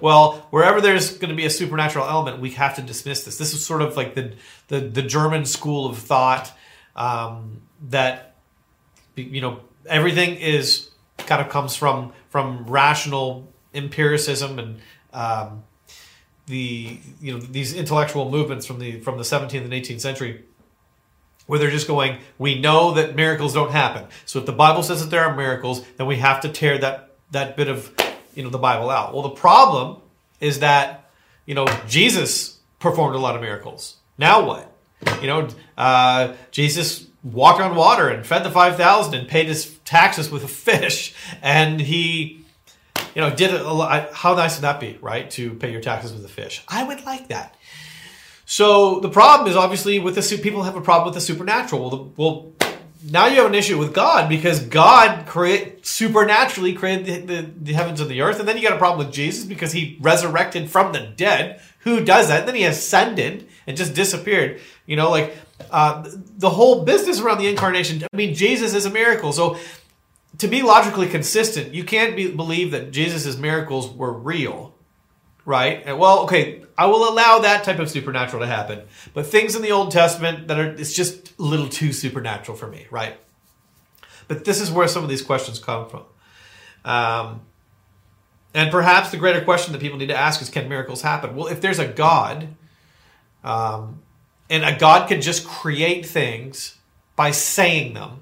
Well, 0.00 0.46
wherever 0.50 0.80
there's 0.80 1.16
going 1.16 1.30
to 1.30 1.36
be 1.36 1.46
a 1.46 1.50
supernatural 1.50 2.06
element, 2.06 2.40
we 2.40 2.50
have 2.52 2.76
to 2.76 2.82
dismiss 2.82 3.24
this. 3.24 3.38
This 3.38 3.54
is 3.54 3.64
sort 3.64 3.82
of 3.82 3.96
like 3.96 4.14
the 4.14 4.34
the, 4.68 4.80
the 4.80 5.02
German 5.02 5.46
school 5.46 5.86
of 5.86 5.98
thought 5.98 6.52
um, 6.96 7.62
that 7.88 8.36
you 9.16 9.40
know 9.40 9.60
everything 9.86 10.36
is 10.36 10.90
kind 11.18 11.40
of 11.40 11.48
comes 11.48 11.76
from 11.76 12.12
from 12.28 12.64
rational 12.66 13.52
empiricism 13.74 14.58
and 14.58 14.80
um, 15.12 15.64
the 16.46 16.98
you 17.20 17.32
know 17.32 17.38
these 17.38 17.74
intellectual 17.74 18.30
movements 18.30 18.66
from 18.66 18.78
the 18.78 19.00
from 19.00 19.16
the 19.16 19.24
17th 19.24 19.64
and 19.64 19.72
18th 19.72 20.00
century 20.00 20.44
where 21.52 21.58
they're 21.58 21.70
just 21.70 21.86
going 21.86 22.16
we 22.38 22.58
know 22.58 22.92
that 22.94 23.14
miracles 23.14 23.52
don't 23.52 23.72
happen 23.72 24.06
so 24.24 24.38
if 24.38 24.46
the 24.46 24.52
bible 24.52 24.82
says 24.82 25.02
that 25.02 25.10
there 25.10 25.22
are 25.22 25.36
miracles 25.36 25.84
then 25.98 26.06
we 26.06 26.16
have 26.16 26.40
to 26.40 26.48
tear 26.48 26.78
that 26.78 27.10
that 27.30 27.58
bit 27.58 27.68
of 27.68 27.94
you 28.34 28.42
know 28.42 28.48
the 28.48 28.56
bible 28.56 28.88
out 28.88 29.12
well 29.12 29.22
the 29.22 29.28
problem 29.28 30.00
is 30.40 30.60
that 30.60 31.10
you 31.44 31.54
know 31.54 31.66
jesus 31.86 32.58
performed 32.78 33.14
a 33.14 33.18
lot 33.18 33.36
of 33.36 33.42
miracles 33.42 33.98
now 34.16 34.42
what 34.46 34.72
you 35.20 35.26
know 35.26 35.46
uh, 35.76 36.32
jesus 36.50 37.06
walked 37.22 37.60
on 37.60 37.76
water 37.76 38.08
and 38.08 38.24
fed 38.24 38.44
the 38.44 38.50
5000 38.50 39.12
and 39.12 39.28
paid 39.28 39.46
his 39.46 39.76
taxes 39.84 40.30
with 40.30 40.42
a 40.44 40.48
fish 40.48 41.14
and 41.42 41.82
he 41.82 42.42
you 43.14 43.20
know, 43.20 43.34
did 43.34 43.52
a 43.52 43.72
lot. 43.72 44.12
How 44.12 44.34
nice 44.34 44.56
would 44.56 44.62
that 44.62 44.80
be, 44.80 44.98
right? 45.02 45.30
To 45.32 45.52
pay 45.54 45.70
your 45.70 45.82
taxes 45.82 46.14
with 46.14 46.24
a 46.24 46.28
fish. 46.28 46.64
I 46.66 46.82
would 46.82 47.04
like 47.04 47.28
that. 47.28 47.54
So 48.52 49.00
the 49.00 49.08
problem 49.08 49.48
is 49.48 49.56
obviously 49.56 49.98
with 49.98 50.14
the 50.14 50.38
people 50.42 50.64
have 50.64 50.76
a 50.76 50.82
problem 50.82 51.06
with 51.06 51.14
the 51.14 51.22
supernatural. 51.22 51.80
Well, 51.80 51.90
the, 51.90 52.22
well 52.22 52.52
now 53.10 53.24
you 53.24 53.36
have 53.36 53.46
an 53.46 53.54
issue 53.54 53.78
with 53.78 53.94
God 53.94 54.28
because 54.28 54.60
God 54.60 55.26
create 55.26 55.86
supernaturally 55.86 56.74
created 56.74 57.26
the, 57.26 57.34
the, 57.34 57.50
the, 57.62 57.72
heavens 57.72 58.02
and 58.02 58.10
the 58.10 58.20
earth, 58.20 58.40
and 58.40 58.46
then 58.46 58.58
you 58.58 58.62
got 58.62 58.74
a 58.74 58.78
problem 58.78 59.06
with 59.06 59.14
Jesus 59.14 59.46
because 59.46 59.72
he 59.72 59.96
resurrected 60.02 60.68
from 60.70 60.92
the 60.92 61.00
dead. 61.00 61.62
Who 61.78 62.04
does 62.04 62.28
that? 62.28 62.40
And 62.40 62.48
then 62.48 62.54
he 62.54 62.64
ascended 62.64 63.48
and 63.66 63.74
just 63.74 63.94
disappeared. 63.94 64.60
You 64.84 64.96
know, 64.96 65.08
like 65.08 65.34
uh, 65.70 66.06
the 66.36 66.50
whole 66.50 66.84
business 66.84 67.20
around 67.20 67.38
the 67.38 67.48
incarnation. 67.48 68.04
I 68.12 68.14
mean, 68.14 68.34
Jesus 68.34 68.74
is 68.74 68.84
a 68.84 68.90
miracle. 68.90 69.32
So 69.32 69.56
to 70.36 70.46
be 70.46 70.60
logically 70.60 71.08
consistent, 71.08 71.72
you 71.72 71.84
can't 71.84 72.14
be, 72.16 72.30
believe 72.30 72.72
that 72.72 72.90
Jesus' 72.90 73.38
miracles 73.38 73.90
were 73.90 74.12
real, 74.12 74.71
right? 75.44 75.82
And, 75.84 75.98
well, 75.98 76.20
okay, 76.24 76.64
I 76.76 76.86
will 76.86 77.08
allow 77.08 77.40
that 77.40 77.64
type 77.64 77.78
of 77.78 77.90
supernatural 77.90 78.40
to 78.40 78.46
happen, 78.46 78.82
but 79.14 79.26
things 79.26 79.54
in 79.54 79.62
the 79.62 79.72
Old 79.72 79.90
Testament 79.90 80.48
that 80.48 80.58
are 80.58 80.70
it's 80.70 80.92
just 80.92 81.38
a 81.38 81.42
little 81.42 81.68
too 81.68 81.92
supernatural 81.92 82.56
for 82.56 82.66
me, 82.66 82.86
right? 82.90 83.16
But 84.28 84.44
this 84.44 84.60
is 84.60 84.70
where 84.70 84.88
some 84.88 85.02
of 85.02 85.08
these 85.08 85.22
questions 85.22 85.58
come 85.58 85.88
from. 85.88 86.04
Um, 86.84 87.40
and 88.54 88.70
perhaps 88.70 89.10
the 89.10 89.16
greater 89.16 89.42
question 89.42 89.72
that 89.72 89.80
people 89.80 89.98
need 89.98 90.08
to 90.08 90.16
ask 90.16 90.40
is 90.42 90.48
can 90.48 90.68
miracles 90.68 91.02
happen? 91.02 91.34
Well, 91.34 91.48
if 91.48 91.60
there's 91.60 91.78
a 91.78 91.86
God, 91.86 92.48
um, 93.44 94.02
and 94.48 94.64
a 94.64 94.78
God 94.78 95.08
can 95.08 95.20
just 95.20 95.46
create 95.46 96.06
things 96.06 96.76
by 97.16 97.30
saying 97.30 97.94
them, 97.94 98.20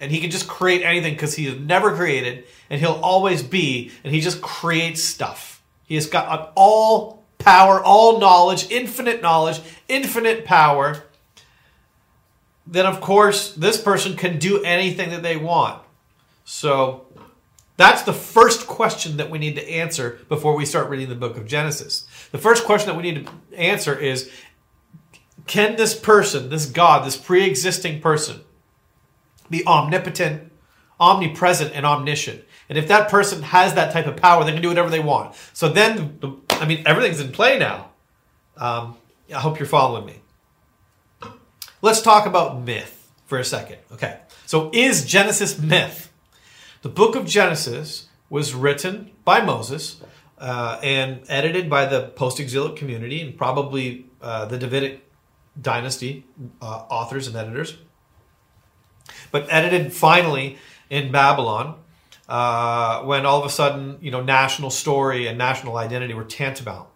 and 0.00 0.10
he 0.10 0.20
can 0.20 0.30
just 0.30 0.48
create 0.48 0.82
anything 0.82 1.14
because 1.14 1.36
he 1.36 1.54
never 1.56 1.94
created 1.94 2.44
and 2.68 2.80
he'll 2.80 3.00
always 3.02 3.42
be 3.42 3.92
and 4.02 4.12
he 4.12 4.20
just 4.20 4.42
creates 4.42 5.02
stuff 5.02 5.51
he 5.92 5.96
has 5.96 6.06
got 6.06 6.52
all 6.56 7.22
power 7.36 7.78
all 7.78 8.18
knowledge 8.18 8.70
infinite 8.70 9.20
knowledge 9.20 9.60
infinite 9.88 10.46
power. 10.46 11.04
Then 12.66 12.86
of 12.86 13.02
course 13.02 13.52
this 13.52 13.78
person 13.78 14.16
can 14.16 14.38
do 14.38 14.62
anything 14.62 15.10
that 15.10 15.22
they 15.22 15.36
want. 15.36 15.82
So 16.46 17.04
that's 17.76 18.04
the 18.04 18.14
first 18.14 18.66
question 18.66 19.18
that 19.18 19.28
we 19.28 19.38
need 19.38 19.54
to 19.56 19.70
answer 19.70 20.18
before 20.30 20.56
we 20.56 20.64
start 20.64 20.88
reading 20.88 21.10
the 21.10 21.14
book 21.14 21.36
of 21.36 21.46
genesis. 21.46 22.06
The 22.30 22.38
first 22.38 22.64
question 22.64 22.88
that 22.88 22.96
we 22.96 23.02
need 23.02 23.26
to 23.26 23.58
answer 23.58 23.94
is 23.94 24.30
can 25.46 25.76
this 25.76 25.94
person 25.94 26.48
this 26.48 26.64
god 26.64 27.04
this 27.04 27.18
pre-existing 27.18 28.00
person 28.00 28.40
be 29.50 29.62
omnipotent, 29.66 30.51
omnipresent, 31.00 31.72
and 31.74 31.84
omniscient. 31.84 32.44
And 32.68 32.78
if 32.78 32.88
that 32.88 33.08
person 33.10 33.42
has 33.42 33.74
that 33.74 33.92
type 33.92 34.06
of 34.06 34.16
power, 34.16 34.44
they 34.44 34.52
can 34.52 34.62
do 34.62 34.68
whatever 34.68 34.90
they 34.90 35.00
want. 35.00 35.34
So 35.52 35.68
then, 35.68 36.18
I 36.50 36.64
mean, 36.64 36.82
everything's 36.86 37.20
in 37.20 37.32
play 37.32 37.58
now. 37.58 37.90
Um, 38.56 38.96
I 39.34 39.40
hope 39.40 39.58
you're 39.58 39.66
following 39.66 40.06
me. 40.06 40.20
Let's 41.80 42.00
talk 42.00 42.26
about 42.26 42.60
myth 42.60 43.10
for 43.26 43.38
a 43.38 43.44
second. 43.44 43.78
Okay. 43.92 44.20
So 44.46 44.70
is 44.72 45.04
Genesis 45.04 45.58
myth? 45.58 46.12
The 46.82 46.88
book 46.88 47.16
of 47.16 47.26
Genesis 47.26 48.08
was 48.30 48.54
written 48.54 49.10
by 49.24 49.40
Moses 49.44 50.00
uh, 50.38 50.78
and 50.82 51.22
edited 51.28 51.68
by 51.68 51.86
the 51.86 52.08
post 52.08 52.40
exilic 52.40 52.76
community 52.76 53.20
and 53.20 53.36
probably 53.36 54.06
uh, 54.20 54.46
the 54.46 54.58
Davidic 54.58 55.00
dynasty 55.60 56.24
uh, 56.60 56.84
authors 56.88 57.26
and 57.26 57.36
editors, 57.36 57.76
but 59.30 59.46
edited 59.50 59.92
finally 59.92 60.58
in 60.92 61.10
Babylon. 61.10 61.74
Uh, 62.28 63.02
when 63.02 63.26
all 63.26 63.40
of 63.40 63.46
a 63.46 63.50
sudden, 63.50 63.98
you 64.00 64.10
know, 64.10 64.22
national 64.22 64.70
story 64.70 65.26
and 65.26 65.36
national 65.36 65.76
identity 65.76 66.14
were 66.14 66.24
tantamount. 66.24 66.88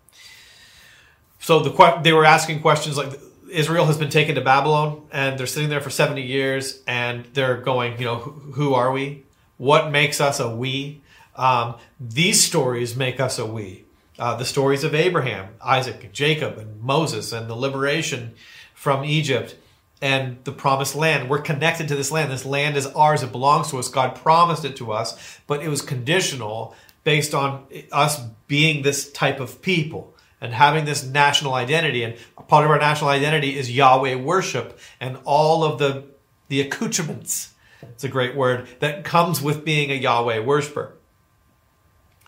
So 1.41 1.61
the 1.61 2.01
they 2.03 2.13
were 2.13 2.25
asking 2.25 2.61
questions 2.61 2.97
like 2.97 3.19
Israel 3.51 3.87
has 3.87 3.97
been 3.97 4.11
taken 4.11 4.35
to 4.37 4.41
Babylon 4.41 5.03
and 5.11 5.39
they're 5.39 5.47
sitting 5.47 5.69
there 5.69 5.81
for 5.81 5.91
70 5.91 6.23
years 6.23 6.83
and 6.87 7.25
they're 7.33 7.57
going, 7.57 7.99
you 7.99 8.05
know, 8.05 8.19
who 8.19 8.75
are 8.75 8.93
we? 8.93 9.25
What 9.57 9.91
makes 9.91 10.21
us 10.21 10.41
a 10.41 10.55
we? 10.55 11.01
Um, 11.35 11.77
these 11.99 12.43
stories 12.43 12.97
make 12.97 13.19
us 13.19 13.39
a 13.39 13.47
we. 13.47 13.85
Uh, 14.19 14.37
the 14.37 14.45
stories 14.45 14.85
of 14.85 14.95
Abraham, 14.95 15.49
Isaac, 15.63 16.13
Jacob, 16.13 16.59
and 16.59 16.81
Moses, 16.81 17.33
and 17.33 17.49
the 17.49 17.55
liberation 17.55 18.35
from 18.75 19.05
Egypt 19.05 19.57
and 20.03 20.39
the 20.45 20.53
promised 20.53 20.95
land. 20.95 21.31
We're 21.31 21.41
connected 21.41 21.89
to 21.89 21.97
this 21.97 22.11
land. 22.11 22.31
This 22.31 22.45
land 22.45 22.77
is 22.77 22.87
ours. 22.87 23.23
It 23.23 23.33
belongs 23.33 23.71
to 23.71 23.79
us. 23.79 23.89
God 23.89 24.15
promised 24.15 24.65
it 24.65 24.77
to 24.77 24.93
us, 24.93 25.39
but 25.47 25.63
it 25.63 25.69
was 25.69 25.83
conditional 25.83 26.75
based 27.05 27.35
on 27.35 27.67
us 27.93 28.21
being 28.49 28.83
this 28.83 29.11
type 29.13 29.41
of 29.41 29.63
people 29.63 30.15
and 30.41 30.53
having 30.53 30.85
this 30.85 31.05
national 31.05 31.55
identity. 31.55 32.03
And 32.03 32.17
part 32.49 32.65
of 32.65 32.71
our 32.71 32.79
national 32.79 33.11
identity 33.11 33.57
is 33.57 33.71
Yahweh 33.71 34.17
worship 34.17 34.79
and 35.01 35.19
all 35.25 35.65
of 35.65 35.79
the, 35.79 36.05
the 36.49 36.61
accoutrements. 36.61 37.55
It's 37.83 38.05
a 38.05 38.09
great 38.09 38.35
word 38.35 38.69
that 38.81 39.05
comes 39.05 39.41
with 39.41 39.65
being 39.65 39.91
a 39.91 39.95
Yahweh 39.95 40.41
worshiper. 40.41 40.95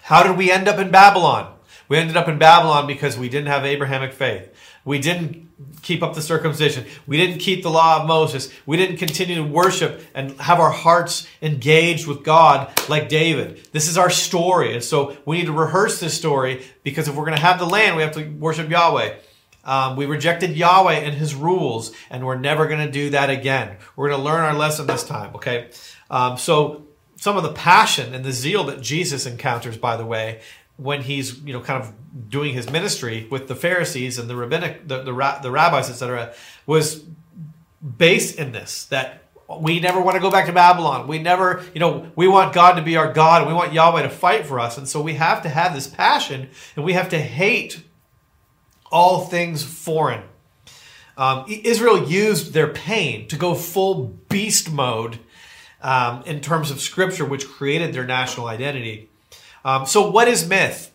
How 0.03 0.23
did 0.23 0.39
we 0.39 0.51
end 0.51 0.69
up 0.69 0.79
in 0.79 0.91
Babylon? 0.91 1.55
We 1.89 1.97
ended 1.97 2.17
up 2.17 2.29
in 2.29 2.39
Babylon 2.39 2.87
because 2.87 3.17
we 3.19 3.29
didn't 3.29 3.49
have 3.49 3.65
Abrahamic 3.65 4.13
faith. 4.13 4.55
We 4.85 4.99
didn't 4.99 5.49
keep 5.83 6.03
up 6.03 6.15
the 6.15 6.23
circumcision. 6.23 6.87
We 7.07 7.17
didn't 7.17 7.39
keep 7.39 7.63
the 7.63 7.71
law 7.71 8.01
of 8.01 8.07
Moses. 8.07 8.53
We 8.67 8.77
didn't 8.77 8.99
continue 8.99 9.37
to 9.37 9.43
worship 9.43 10.03
and 10.15 10.33
have 10.41 10.61
our 10.61 10.71
hearts 10.71 11.27
engaged 11.43 12.07
with 12.07 12.23
God 12.23 12.71
like 12.89 13.09
David. 13.09 13.69
This 13.73 13.89
is 13.89 13.99
our 13.99 14.11
story. 14.11 14.75
And 14.75 14.85
so 14.85 15.17
we 15.25 15.39
need 15.39 15.47
to 15.47 15.53
rehearse 15.53 15.99
this 16.01 16.15
story 16.15 16.65
because 16.85 17.09
if 17.09 17.15
we're 17.15 17.25
going 17.25 17.37
to 17.37 17.43
have 17.43 17.59
the 17.59 17.67
land, 17.67 17.97
we 17.97 18.03
have 18.03 18.13
to 18.13 18.25
worship 18.29 18.71
Yahweh. 18.71 19.17
Um, 19.65 19.97
we 19.97 20.07
rejected 20.07 20.57
Yahweh 20.57 20.95
and 20.95 21.15
his 21.15 21.35
rules, 21.35 21.93
and 22.09 22.25
we're 22.25 22.39
never 22.39 22.67
going 22.67 22.87
to 22.87 22.91
do 22.91 23.11
that 23.11 23.29
again. 23.29 23.77
We're 23.97 24.09
going 24.09 24.21
to 24.21 24.25
learn 24.25 24.45
our 24.45 24.55
lesson 24.55 24.87
this 24.87 25.05
time, 25.05 25.35
okay? 25.35 25.69
Um, 26.11 26.39
so, 26.39 26.87
some 27.17 27.37
of 27.37 27.43
the 27.43 27.53
passion 27.53 28.15
and 28.15 28.25
the 28.25 28.33
zeal 28.33 28.65
that 28.65 28.81
Jesus 28.81 29.27
encounters, 29.27 29.77
by 29.77 29.97
the 29.97 30.07
way, 30.07 30.41
when 30.79 31.03
he's 31.03 31.39
you 31.43 31.53
know 31.53 31.61
kind 31.61 31.83
of 31.83 31.93
doing 32.31 32.55
his 32.55 32.71
ministry 32.71 33.27
with 33.31 33.47
the 33.47 33.55
Pharisees 33.55 34.19
and 34.19 34.31
the 34.31 34.37
rabbinic 34.37 34.89
the 34.89 35.03
the, 35.03 35.13
the 35.43 35.51
rabbis 35.51 35.91
etc 35.91 36.33
was 36.67 37.05
based 37.99 38.39
in 38.39 38.53
this 38.53 38.87
that 38.87 39.25
we 39.61 39.81
never 39.81 40.01
want 40.01 40.15
to 40.15 40.21
go 40.21 40.31
back 40.31 40.47
to 40.47 40.53
Babylon. 40.53 41.09
We 41.09 41.19
never, 41.19 41.65
you 41.73 41.81
know, 41.81 42.11
we 42.15 42.29
want 42.29 42.53
God 42.53 42.75
to 42.75 42.83
be 42.83 42.97
our 42.97 43.13
God. 43.13 43.41
and 43.41 43.49
We 43.49 43.55
want 43.55 43.73
Yahweh 43.73 44.03
to 44.03 44.11
fight 44.11 44.45
for 44.45 44.61
us. 44.61 44.77
And 44.77 44.87
so 44.87 45.01
we 45.01 45.15
have 45.15 45.43
to 45.43 45.49
have 45.49 45.75
this 45.75 45.87
passion 45.87 46.51
and 46.77 46.85
we 46.85 46.93
have 46.93 47.09
to 47.11 47.19
hate 47.19 47.83
all 48.93 49.25
things 49.25 49.63
foreign. 49.63 50.23
Um, 51.17 51.47
Israel 51.49 52.09
used 52.09 52.53
their 52.53 52.69
pain 52.69 53.27
to 53.29 53.37
go 53.37 53.55
full 53.55 54.19
beast 54.29 54.71
mode 54.71 55.19
um, 55.83 56.23
in 56.27 56.41
terms 56.41 56.71
of 56.71 56.81
scripture, 56.81 57.25
which 57.25 57.49
created 57.49 57.93
their 57.93 58.05
national 58.05 58.47
identity. 58.47 59.09
Um, 59.65 59.87
so, 59.87 60.11
what 60.11 60.29
is 60.29 60.49
myth? 60.49 60.93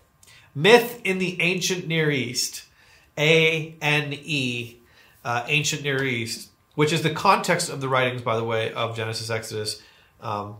Myth 0.55 1.01
in 1.03 1.17
the 1.17 1.41
ancient 1.41 1.87
Near 1.87 2.11
East, 2.11 2.65
A 3.17 3.75
N 3.81 4.13
E, 4.13 4.77
uh, 5.25 5.45
ancient 5.47 5.83
Near 5.83 6.03
East, 6.03 6.49
which 6.75 6.93
is 6.93 7.01
the 7.01 7.09
context 7.09 7.69
of 7.69 7.81
the 7.81 7.89
writings, 7.89 8.21
by 8.21 8.37
the 8.37 8.43
way, 8.43 8.71
of 8.73 8.95
Genesis, 8.95 9.29
Exodus, 9.29 9.81
um, 10.21 10.57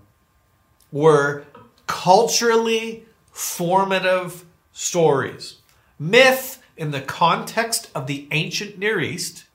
were 0.91 1.45
culturally 1.87 3.05
formative 3.31 4.45
stories. 4.71 5.57
Myth 5.99 6.61
in 6.75 6.91
the 6.91 7.01
context 7.01 7.89
of 7.93 8.07
the 8.07 8.27
ancient 8.31 8.77
Near 8.77 8.99
East, 8.99 9.45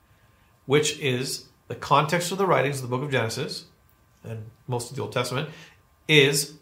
which 0.65 0.97
is 0.99 1.45
the 1.67 1.75
context 1.75 2.31
of 2.31 2.37
the 2.37 2.45
writings 2.45 2.77
of 2.77 2.83
the 2.83 2.95
book 2.95 3.03
of 3.03 3.11
Genesis 3.11 3.65
and 4.23 4.45
most 4.67 4.89
of 4.89 4.95
the 4.95 5.01
Old 5.01 5.11
Testament, 5.11 5.49
is 6.07 6.53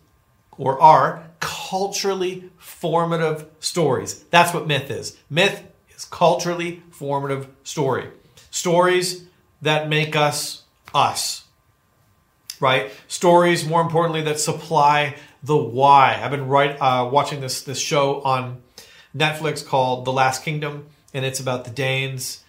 or 0.58 0.80
are 0.82 1.27
culturally 1.40 2.50
formative 2.58 3.46
stories. 3.60 4.24
That's 4.26 4.54
what 4.54 4.68
myth 4.68 4.90
is. 4.90 5.18
Myth 5.30 5.64
is 5.96 6.06
culturally 6.06 6.84
formative 6.92 7.48
story. 7.64 8.10
Stories 8.52 9.24
that 9.62 9.90
make 9.90 10.16
us 10.16 10.64
us. 10.94 11.44
Right? 12.60 12.92
Stories, 13.08 13.68
more 13.68 13.82
importantly, 13.82 14.22
that 14.24 14.40
supply 14.40 15.16
the 15.44 15.58
why. 15.58 16.20
I've 16.22 16.32
been 16.32 16.48
right 16.48 16.76
uh, 16.82 17.08
watching 17.12 17.40
this 17.42 17.62
this 17.62 17.80
show 17.80 18.22
on 18.22 18.62
Netflix 19.16 19.66
called 19.66 20.06
The 20.06 20.12
Last 20.12 20.44
Kingdom, 20.44 20.88
and 21.14 21.24
it's 21.24 21.40
about 21.40 21.66
the 21.66 21.72
Danes 21.72 22.44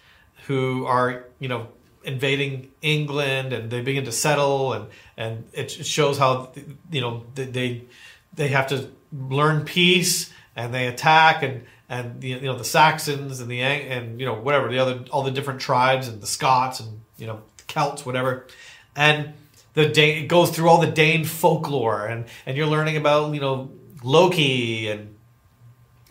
who 0.47 0.85
are, 0.85 1.25
you 1.39 1.47
know, 1.47 1.67
invading 2.03 2.71
England 2.81 3.53
and 3.53 3.69
they 3.69 3.81
begin 3.81 4.05
to 4.05 4.11
settle 4.11 4.73
and 4.73 4.87
and 5.17 5.43
it 5.53 5.69
shows 5.69 6.17
how 6.17 6.51
you 6.91 7.01
know 7.01 7.23
they 7.35 7.83
they 8.33 8.49
have 8.49 8.67
to 8.67 8.89
learn 9.11 9.65
peace 9.65 10.31
and 10.55 10.73
they 10.73 10.87
attack 10.87 11.43
and 11.43 11.65
and 11.87 12.23
you 12.23 12.39
know 12.41 12.57
the 12.57 12.63
Saxons 12.63 13.39
and 13.39 13.49
the 13.49 13.61
and 13.61 14.19
you 14.19 14.25
know 14.25 14.35
whatever 14.35 14.69
the 14.69 14.79
other 14.79 15.03
all 15.11 15.23
the 15.23 15.31
different 15.31 15.59
tribes 15.59 16.07
and 16.07 16.21
the 16.21 16.27
Scots 16.27 16.79
and 16.79 17.01
you 17.17 17.27
know 17.27 17.41
Celts 17.67 18.05
whatever 18.05 18.47
and 18.95 19.33
the 19.73 19.87
Dane, 19.87 20.23
it 20.23 20.27
goes 20.27 20.49
through 20.49 20.67
all 20.69 20.79
the 20.79 20.87
Dane 20.87 21.25
folklore 21.25 22.05
and 22.05 22.25
and 22.45 22.57
you're 22.57 22.67
learning 22.67 22.97
about 22.97 23.33
you 23.33 23.41
know 23.41 23.71
Loki 24.03 24.87
and 24.89 25.15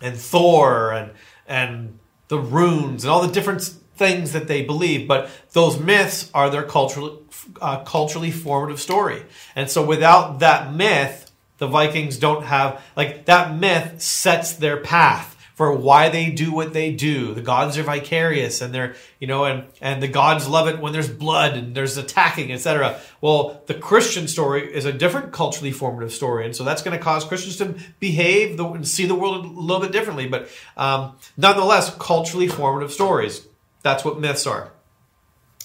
and 0.01 0.17
Thor 0.17 0.93
and 0.93 1.13
and 1.47 1.99
the 2.29 2.39
runes 2.39 3.05
and 3.05 3.11
all 3.11 3.27
the 3.27 3.33
different 3.33 3.63
things 3.99 4.33
that 4.33 4.47
they 4.47 4.63
believe, 4.63 5.09
but 5.09 5.29
those 5.53 5.79
myths 5.79 6.31
are 6.33 6.49
their 6.49 6.63
culturally 6.63 7.19
uh, 7.61 7.83
culturally 7.85 8.31
formative 8.31 8.81
story. 8.81 9.25
And 9.57 9.71
so, 9.71 9.85
without 9.85 10.39
that 10.39 10.73
myth, 10.73 11.28
the 11.59 11.67
Vikings 11.67 12.17
don't 12.17 12.45
have 12.45 12.83
like 12.97 13.27
that 13.27 13.55
myth 13.55 14.01
sets 14.01 14.55
their 14.55 14.79
path 14.79 15.37
for 15.59 15.73
why 15.73 16.09
they 16.09 16.31
do 16.31 16.53
what 16.53 16.73
they 16.73 16.93
do. 16.93 17.35
The 17.35 17.43
gods 17.43 17.77
are 17.79 17.83
vicarious 17.83 18.61
and 18.61 18.73
they're, 18.73 18.95
you 19.19 19.27
know, 19.27 19.45
and, 19.45 19.65
and 19.81 20.01
the 20.01 20.07
gods 20.07 20.47
love 20.47 20.69
it 20.69 20.79
when 20.79 20.93
there's 20.93 21.09
blood 21.11 21.57
and 21.57 21.75
there's 21.75 21.97
attacking, 21.97 22.53
etc. 22.53 23.01
Well, 23.21 23.61
the 23.67 23.75
Christian 23.75 24.29
story 24.29 24.73
is 24.73 24.85
a 24.85 24.93
different 24.93 25.33
culturally 25.33 25.73
formative 25.73 26.13
story. 26.13 26.45
And 26.45 26.55
so 26.55 26.63
that's 26.63 26.83
going 26.83 26.97
to 26.97 27.03
cause 27.03 27.25
Christians 27.25 27.57
to 27.57 27.75
behave 27.99 28.61
and 28.61 28.87
see 28.87 29.05
the 29.05 29.17
world 29.17 29.45
a 29.45 29.49
little 29.49 29.81
bit 29.81 29.91
differently. 29.91 30.29
But 30.29 30.49
um, 30.77 31.17
nonetheless, 31.37 31.93
culturally 31.97 32.47
formative 32.47 32.93
stories. 32.93 33.45
That's 33.83 34.05
what 34.05 34.21
myths 34.21 34.47
are. 34.47 34.71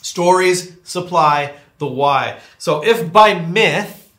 Stories 0.01 0.75
supply 0.81 1.53
the 1.77 1.85
why. 1.85 2.39
So 2.57 2.83
if 2.83 3.13
by 3.13 3.35
myth 3.39 4.11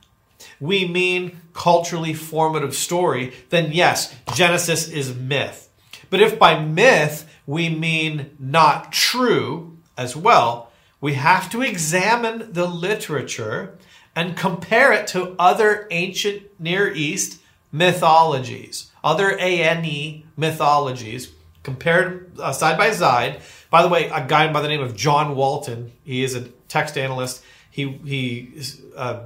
we 0.61 0.87
mean 0.87 1.41
culturally 1.55 2.13
formative 2.13 2.75
story, 2.75 3.33
then 3.51 3.73
yes, 3.73 4.15
Genesis 4.35 4.89
is 4.89 5.15
myth. 5.15 5.71
But 6.11 6.21
if 6.21 6.39
by 6.39 6.59
myth 6.59 7.29
we 7.47 7.69
mean 7.69 8.37
not 8.39 8.93
true 8.93 9.79
as 9.97 10.15
well, 10.15 10.71
we 11.01 11.15
have 11.15 11.51
to 11.51 11.63
examine 11.63 12.53
the 12.53 12.67
literature 12.67 13.79
and 14.17 14.37
compare 14.37 14.93
it 14.93 15.07
to 15.09 15.35
other 15.39 15.87
ancient 15.91 16.43
Near 16.61 16.93
East 16.93 17.41
mythologies, 17.73 18.91
other 19.03 19.37
ANE 19.39 20.25
mythologies, 20.37 21.33
compared 21.63 22.39
uh, 22.39 22.53
side 22.53 22.79
by 22.79 22.91
side. 22.93 23.41
By 23.71 23.83
the 23.83 23.89
way, 23.89 24.09
a 24.09 24.25
guy 24.25 24.53
by 24.53 24.61
the 24.61 24.69
name 24.69 24.81
of 24.81 24.95
John 24.95 25.35
Walton, 25.35 25.93
he 26.05 26.23
is 26.23 26.35
a 26.35 26.43
text 26.69 26.97
analyst. 26.97 27.43
He 27.71 27.89
he 28.05 28.63
uh, 28.97 29.25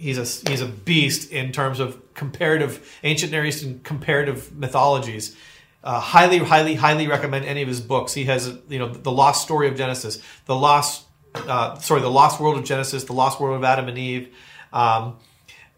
he's 0.00 0.18
a 0.18 0.50
he's 0.50 0.62
a 0.62 0.66
beast 0.66 1.30
in 1.30 1.52
terms 1.52 1.78
of 1.78 2.14
comparative 2.14 2.98
ancient 3.04 3.32
Near 3.32 3.44
Eastern 3.44 3.80
comparative 3.80 4.56
mythologies. 4.56 5.36
Uh, 5.82 5.98
highly, 5.98 6.38
highly, 6.38 6.74
highly 6.74 7.06
recommend 7.06 7.44
any 7.46 7.62
of 7.62 7.68
his 7.68 7.80
books. 7.80 8.12
He 8.12 8.24
has, 8.26 8.54
you 8.68 8.78
know, 8.78 8.88
the 8.88 9.10
Lost 9.10 9.42
Story 9.42 9.66
of 9.66 9.76
Genesis, 9.76 10.22
the 10.44 10.54
Lost, 10.54 11.06
uh, 11.34 11.78
sorry, 11.78 12.02
the 12.02 12.10
Lost 12.10 12.38
World 12.38 12.58
of 12.58 12.64
Genesis, 12.64 13.04
the 13.04 13.14
Lost 13.14 13.40
World 13.40 13.56
of 13.56 13.64
Adam 13.64 13.88
and 13.88 13.96
Eve, 13.96 14.34
um, 14.74 15.16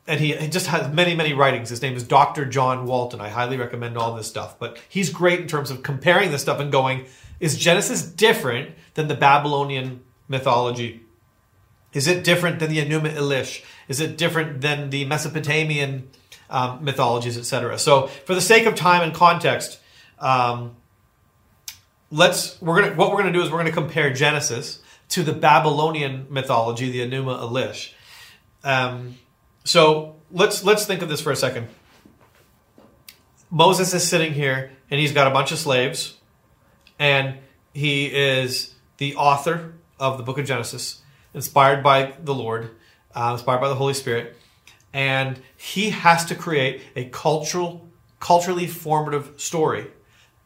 and 0.09 0.19
he, 0.19 0.35
he, 0.35 0.49
just 0.49 0.67
has 0.67 0.93
many, 0.93 1.15
many 1.15 1.33
writings. 1.33 1.69
His 1.69 1.83
name 1.83 1.95
is 1.95 2.03
Dr. 2.03 2.45
John 2.45 2.87
Walton. 2.87 3.21
I 3.21 3.29
highly 3.29 3.57
recommend 3.57 3.97
all 3.97 4.17
this 4.17 4.27
stuff. 4.27 4.59
But 4.59 4.77
he's 4.89 5.11
great 5.11 5.39
in 5.39 5.47
terms 5.47 5.71
of 5.71 5.85
comparing 5.85 6.33
this 6.33 6.43
stuff 6.43 6.59
and 6.59 6.73
going, 6.73 7.07
is 7.39 7.57
Genesis 7.57 8.03
different 8.03 8.75
than 8.95 9.07
the 9.07 9.15
Babylonian 9.15 10.03
mythology? 10.27 11.03
Is 11.93 12.09
it 12.09 12.25
different 12.25 12.59
than 12.59 12.71
the 12.71 12.85
Enuma 12.85 13.15
Elish? 13.15 13.63
Is 13.93 14.01
it 14.01 14.17
different 14.17 14.63
than 14.63 14.89
the 14.89 15.05
Mesopotamian 15.05 16.09
um, 16.49 16.83
mythologies, 16.83 17.37
etc.? 17.37 17.79
So, 17.79 18.07
for 18.07 18.35
the 18.35 18.41
sake 18.41 18.65
of 18.65 18.75
time 18.75 19.03
and 19.03 19.13
context, 19.13 19.79
um, 20.19 20.77
let's 22.11 22.59
we're 22.63 22.81
gonna 22.81 22.95
what 22.95 23.11
we're 23.11 23.19
gonna 23.19 23.35
do 23.35 23.43
is 23.43 23.51
we're 23.51 23.59
gonna 23.59 23.71
compare 23.71 24.11
Genesis 24.11 24.81
to 25.11 25.23
the 25.23 25.35
Babylonian 25.35 26.27
mythology, 26.31 26.91
the 26.91 27.01
Enuma 27.01 27.39
Elish. 27.39 27.93
Um, 28.65 29.17
so 29.65 30.17
let's 30.31 30.65
let's 30.65 30.87
think 30.87 31.03
of 31.03 31.11
this 31.11 31.21
for 31.21 31.31
a 31.31 31.37
second. 31.37 31.69
Moses 33.51 33.93
is 33.93 34.09
sitting 34.09 34.33
here 34.33 34.73
and 34.91 34.99
he's 34.99 35.13
got 35.13 35.27
a 35.27 35.31
bunch 35.31 35.53
of 35.53 35.59
slaves, 35.59 36.17
and 36.99 37.37
he 37.75 38.07
is 38.07 38.75
the 38.97 39.17
author 39.17 39.75
of 40.01 40.17
the 40.17 40.25
book 40.25 40.39
of 40.39 40.47
Genesis, 40.47 41.03
inspired 41.35 41.83
by 41.83 42.15
the 42.25 42.33
Lord, 42.33 42.71
uh, 43.15 43.31
inspired 43.33 43.61
by 43.61 43.69
the 43.69 43.75
Holy 43.75 43.95
Spirit, 43.95 44.37
and 44.93 45.41
he 45.57 45.91
has 45.91 46.25
to 46.27 46.35
create 46.35 46.83
a 46.97 47.07
cultural, 47.07 47.89
culturally 48.21 48.67
formative 48.67 49.33
story. 49.41 49.87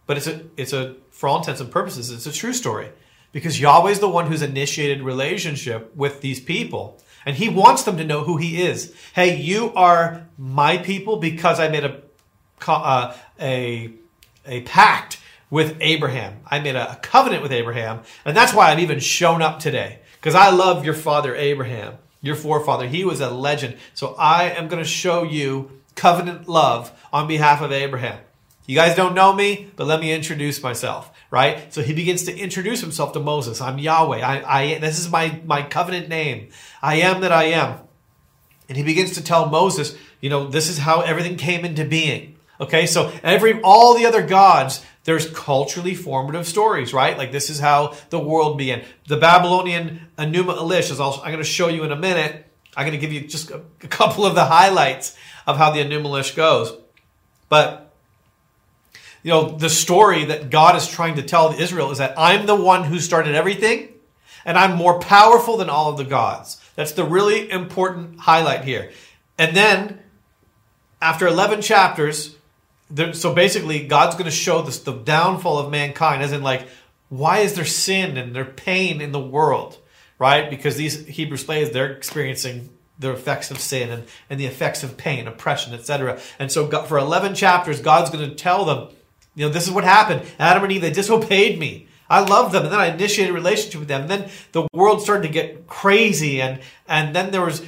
But 0.07 0.17
it's 0.17 0.27
a, 0.27 0.43
it's 0.57 0.73
a, 0.73 0.97
for 1.11 1.29
all 1.29 1.39
intents 1.39 1.61
and 1.61 1.71
purposes, 1.71 2.11
it's 2.11 2.27
a 2.27 2.33
true 2.33 2.53
story 2.53 2.91
because 3.33 3.61
Yahweh 3.61 3.91
is 3.91 4.01
the 4.01 4.09
one 4.09 4.27
who's 4.29 4.43
initiated 4.43 5.03
relationship 5.03 5.95
with 5.95 6.21
these 6.21 6.41
people. 6.41 6.99
And 7.27 7.37
he 7.37 7.49
wants 7.49 7.83
them 7.83 7.97
to 7.97 8.05
know 8.05 8.23
who 8.23 8.37
he 8.37 8.63
is. 8.63 8.95
Hey, 9.15 9.37
you 9.37 9.75
are 9.75 10.27
my 10.39 10.79
people 10.79 11.17
because 11.17 11.59
I 11.59 11.69
made 11.69 11.85
a, 11.85 12.01
uh, 12.69 13.15
a, 13.41 13.91
a 14.47 14.61
pact 14.63 15.19
with 15.51 15.77
Abraham. 15.81 16.41
I 16.47 16.61
made 16.61 16.77
a 16.77 16.99
covenant 17.03 17.43
with 17.43 17.53
Abraham. 17.53 18.01
And 18.25 18.37
that's 18.37 18.55
why 18.55 18.71
I've 18.71 18.79
even 18.79 19.01
shown 19.01 19.43
up 19.43 19.59
today 19.59 19.99
because 20.21 20.35
I 20.35 20.51
love 20.51 20.85
your 20.85 20.95
father 20.95 21.35
Abraham, 21.35 21.99
your 22.27 22.37
forefather. 22.37 22.87
He 22.87 23.05
was 23.05 23.21
a 23.21 23.31
legend. 23.31 23.77
So 23.95 24.15
I 24.19 24.51
am 24.51 24.69
going 24.69 24.83
to 24.83 24.89
show 24.89 25.23
you 25.23 25.81
covenant 25.95 26.49
love 26.49 26.93
on 27.13 27.27
behalf 27.27 27.63
of 27.63 27.73
Abraham. 27.73 28.19
You 28.67 28.75
guys 28.75 28.97
don't 28.97 29.15
know 29.15 29.33
me, 29.33 29.71
but 29.77 29.87
let 29.87 30.01
me 30.01 30.13
introduce 30.13 30.63
myself, 30.63 31.11
right? 31.31 31.73
So 31.73 31.83
he 31.83 31.95
begins 31.95 32.25
to 32.25 32.37
introduce 32.37 32.81
himself 32.81 33.13
to 33.13 33.21
Moses. 33.21 33.61
I'm 33.61 33.79
Yahweh. 33.79 34.21
I, 34.21 34.61
I, 34.61 34.79
this 34.79 34.99
is 34.99 35.09
my, 35.09 35.41
my 35.45 35.63
covenant 35.63 36.09
name. 36.09 36.49
I 36.83 36.97
am 36.97 37.21
that 37.21 37.31
I 37.31 37.45
am. 37.45 37.79
And 38.69 38.77
he 38.77 38.83
begins 38.83 39.13
to 39.13 39.23
tell 39.23 39.49
Moses, 39.49 39.97
you 40.21 40.29
know, 40.29 40.49
this 40.49 40.69
is 40.69 40.79
how 40.79 41.03
everything 41.03 41.37
came 41.37 41.65
into 41.65 41.85
being. 41.85 42.37
Okay, 42.61 42.87
so 42.87 43.13
every 43.23 43.61
all 43.61 43.97
the 43.97 44.07
other 44.07 44.27
gods, 44.27 44.85
there's 45.07 45.31
culturally 45.31 45.95
formative 45.95 46.47
stories, 46.47 46.93
right? 46.93 47.17
Like 47.17 47.31
this 47.31 47.49
is 47.49 47.61
how 47.61 47.95
the 48.11 48.19
world 48.19 48.59
began. 48.59 48.85
The 49.07 49.17
Babylonian 49.17 50.09
Enuma 50.19 50.59
Elish 50.59 50.91
is 50.91 51.01
also 51.01 51.23
I'm 51.23 51.29
going 51.29 51.39
to 51.39 51.45
show 51.45 51.69
you 51.69 51.85
in 51.85 51.93
a 51.93 51.97
minute. 51.97 52.45
I'm 52.77 52.83
going 52.87 52.93
to 52.93 52.99
give 52.99 53.13
you 53.13 53.27
just 53.27 53.51
a, 53.51 53.63
a 53.83 53.89
couple 53.89 54.27
of 54.27 54.35
the 54.35 54.45
highlights 54.45 55.17
of 55.47 55.57
how 55.57 55.71
the 55.71 55.79
Enuma 55.79 56.07
Elish 56.07 56.35
goes. 56.35 56.77
But 57.49 57.95
you 59.23 59.31
know, 59.31 59.51
the 59.51 59.71
story 59.71 60.25
that 60.27 60.51
God 60.51 60.77
is 60.77 60.89
trying 60.89 61.15
to 61.17 61.23
tell 61.23 61.53
Israel 61.53 61.93
is 61.93 61.99
that 61.99 62.15
I'm 62.19 62.47
the 62.47 62.57
one 62.57 62.83
who 62.85 62.99
started 62.99 63.37
everything 63.37 63.89
and 64.45 64.59
I'm 64.59 64.77
more 64.77 64.99
powerful 64.99 65.57
than 65.57 65.71
all 65.71 65.91
of 65.91 65.99
the 65.99 66.05
gods. 66.05 66.61
That's 66.75 66.93
the 66.93 67.05
really 67.05 67.49
important 67.51 68.21
highlight 68.21 68.65
here. 68.65 68.91
And 69.39 69.57
then 69.57 70.01
after 71.01 71.29
11 71.29 71.63
chapters, 71.63 72.36
there, 72.91 73.13
so 73.13 73.35
basically 73.35 73.87
God's 73.87 74.15
going 74.15 74.27
to 74.27 74.31
show 74.31 74.63
this 74.63 74.81
the 74.81 74.93
downfall 74.93 75.59
of 75.59 75.71
mankind 75.71 76.23
as 76.23 76.33
in 76.33 76.43
like 76.43 76.69
why 77.09 77.39
is 77.39 77.55
there 77.55 77.65
sin 77.65 78.17
and 78.17 78.35
there 78.35 78.45
pain 78.45 79.01
in 79.01 79.13
the 79.13 79.21
world, 79.21 79.79
right? 80.19 80.51
Because 80.51 80.77
these 80.77 81.07
Hebrew 81.07 81.37
slaves 81.37 81.71
they're 81.71 81.93
experiencing 81.93 82.71
the 82.99 83.13
effects 83.13 83.51
of 83.51 83.59
sin 83.59 83.91
and, 83.91 84.05
and 84.31 84.41
the 84.41 84.47
effects 84.47 84.83
of 84.83 84.97
pain, 84.97 85.29
oppression, 85.29 85.75
etc. 85.75 86.19
And 86.39 86.51
so 86.51 86.67
God, 86.67 86.89
for 86.89 86.97
11 86.99 87.35
chapters, 87.35 87.81
God's 87.81 88.11
going 88.11 88.29
to 88.29 88.35
tell 88.35 88.65
them 88.65 88.89
you 89.37 89.47
know, 89.47 89.53
this 89.53 89.67
is 89.67 89.71
what 89.71 89.85
happened. 89.85 90.23
Adam 90.39 90.65
and 90.65 90.73
Eve, 90.73 90.81
they 90.81 90.91
disobeyed 90.91 91.59
me. 91.59 91.87
I 92.09 92.21
loved 92.21 92.53
them, 92.53 92.65
and 92.65 92.73
then 92.73 92.81
I 92.81 92.87
initiated 92.87 93.33
a 93.33 93.35
relationship 93.35 93.81
with 93.81 93.89
them. 93.89 94.03
And 94.03 94.11
then 94.11 94.31
the 94.53 94.67
world 94.73 95.03
started 95.03 95.27
to 95.27 95.33
get 95.33 95.67
crazy, 95.67 96.41
and 96.41 96.61
and 96.89 97.15
then 97.15 97.31
there 97.33 97.43
was, 97.43 97.65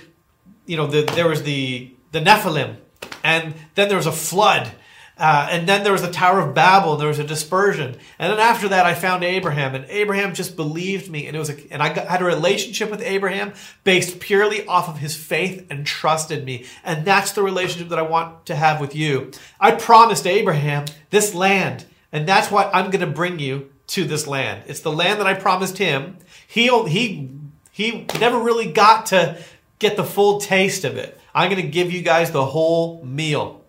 you 0.64 0.76
know, 0.76 0.87
the, 0.87 1.02
there 1.02 1.28
was 1.28 1.42
the 1.42 1.92
the 2.12 2.20
Nephilim, 2.20 2.76
and 3.22 3.54
then 3.74 3.88
there 3.88 3.96
was 3.96 4.07
a 4.07 4.12
flood, 4.12 4.70
uh, 5.18 5.48
and 5.50 5.68
then 5.68 5.83
there 5.83 5.92
was 5.92 6.02
the 6.02 6.11
Tower 6.11 6.40
of 6.40 6.54
Babel, 6.54 6.92
and 6.92 7.00
there 7.00 7.09
was 7.09 7.18
a 7.18 7.24
dispersion. 7.24 7.96
And 8.18 8.33
then 8.33 8.38
after 8.38 8.68
that, 8.68 8.87
I 8.87 8.94
found 8.94 9.24
Abraham, 9.24 9.74
and 9.74 9.85
Abraham 9.88 10.33
just 10.33 10.54
believed 10.54 11.11
me, 11.11 11.26
and 11.26 11.35
it 11.35 11.38
was, 11.38 11.50
a, 11.50 11.72
and 11.72 11.83
I 11.83 11.92
got, 11.92 12.07
had 12.07 12.22
a 12.22 12.24
relationship 12.24 12.90
with 12.90 13.02
Abraham 13.02 13.52
based 13.83 14.20
purely 14.20 14.66
off 14.66 14.88
of 14.88 14.98
his 14.98 15.16
faith 15.16 15.66
and 15.70 15.85
trusted 15.85 16.44
me, 16.44 16.66
and 16.85 17.04
that's 17.04 17.33
the 17.33 17.42
relationship 17.42 17.88
that 17.88 17.98
I 17.98 18.02
want 18.02 18.46
to 18.46 18.54
have 18.54 18.81
with 18.81 18.94
you. 18.94 19.33
I 19.61 19.72
promised 19.72 20.26
Abraham 20.26 20.85
this 21.11 21.35
land, 21.35 21.85
and 22.12 22.26
that's 22.26 22.50
why 22.50 22.70
I'm 22.72 22.90
going 22.90 23.00
to 23.00 23.07
bring 23.07 23.38
you 23.38 23.70
to 23.88 24.04
this 24.04 24.26
land. 24.26 24.62
It's 24.66 24.81
the 24.81 24.92
land 24.92 25.18
that 25.20 25.26
I 25.26 25.35
promised 25.35 25.78
him. 25.78 26.18
He 26.46 26.68
he 26.88 27.31
he 27.72 28.07
never 28.20 28.38
really 28.38 28.70
got 28.70 29.07
to 29.07 29.38
get 29.78 29.96
the 29.96 30.04
full 30.04 30.40
taste 30.40 30.85
of 30.85 30.96
it. 30.96 31.18
I'm 31.35 31.50
going 31.50 31.62
to 31.62 31.68
give 31.68 31.92
you 31.92 32.02
guys 32.02 32.31
the 32.31 32.44
whole 32.44 33.04
meal. 33.04 33.64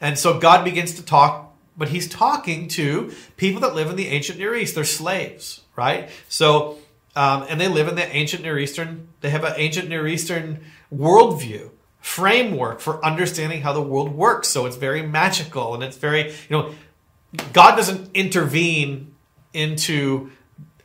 And 0.00 0.18
so 0.18 0.38
God 0.38 0.64
begins 0.64 0.94
to 0.94 1.02
talk, 1.02 1.54
but 1.76 1.88
he's 1.88 2.08
talking 2.08 2.68
to 2.68 3.12
people 3.36 3.60
that 3.60 3.74
live 3.74 3.90
in 3.90 3.96
the 3.96 4.08
ancient 4.08 4.38
Near 4.38 4.54
East. 4.54 4.74
They're 4.74 4.84
slaves, 4.84 5.62
right? 5.76 6.08
So, 6.28 6.78
um, 7.16 7.44
and 7.48 7.60
they 7.60 7.68
live 7.68 7.88
in 7.88 7.96
the 7.96 8.06
ancient 8.14 8.42
Near 8.42 8.58
Eastern, 8.58 9.08
they 9.20 9.30
have 9.30 9.44
an 9.44 9.54
ancient 9.56 9.88
Near 9.88 10.06
Eastern 10.06 10.64
worldview 10.94 11.70
framework 12.00 12.80
for 12.80 13.04
understanding 13.04 13.60
how 13.62 13.72
the 13.72 13.82
world 13.82 14.12
works. 14.12 14.48
So 14.48 14.66
it's 14.66 14.76
very 14.76 15.02
magical 15.02 15.74
and 15.74 15.82
it's 15.82 15.96
very, 15.96 16.30
you 16.30 16.50
know, 16.50 16.74
God 17.52 17.76
doesn't 17.76 18.10
intervene 18.14 19.14
into 19.52 20.30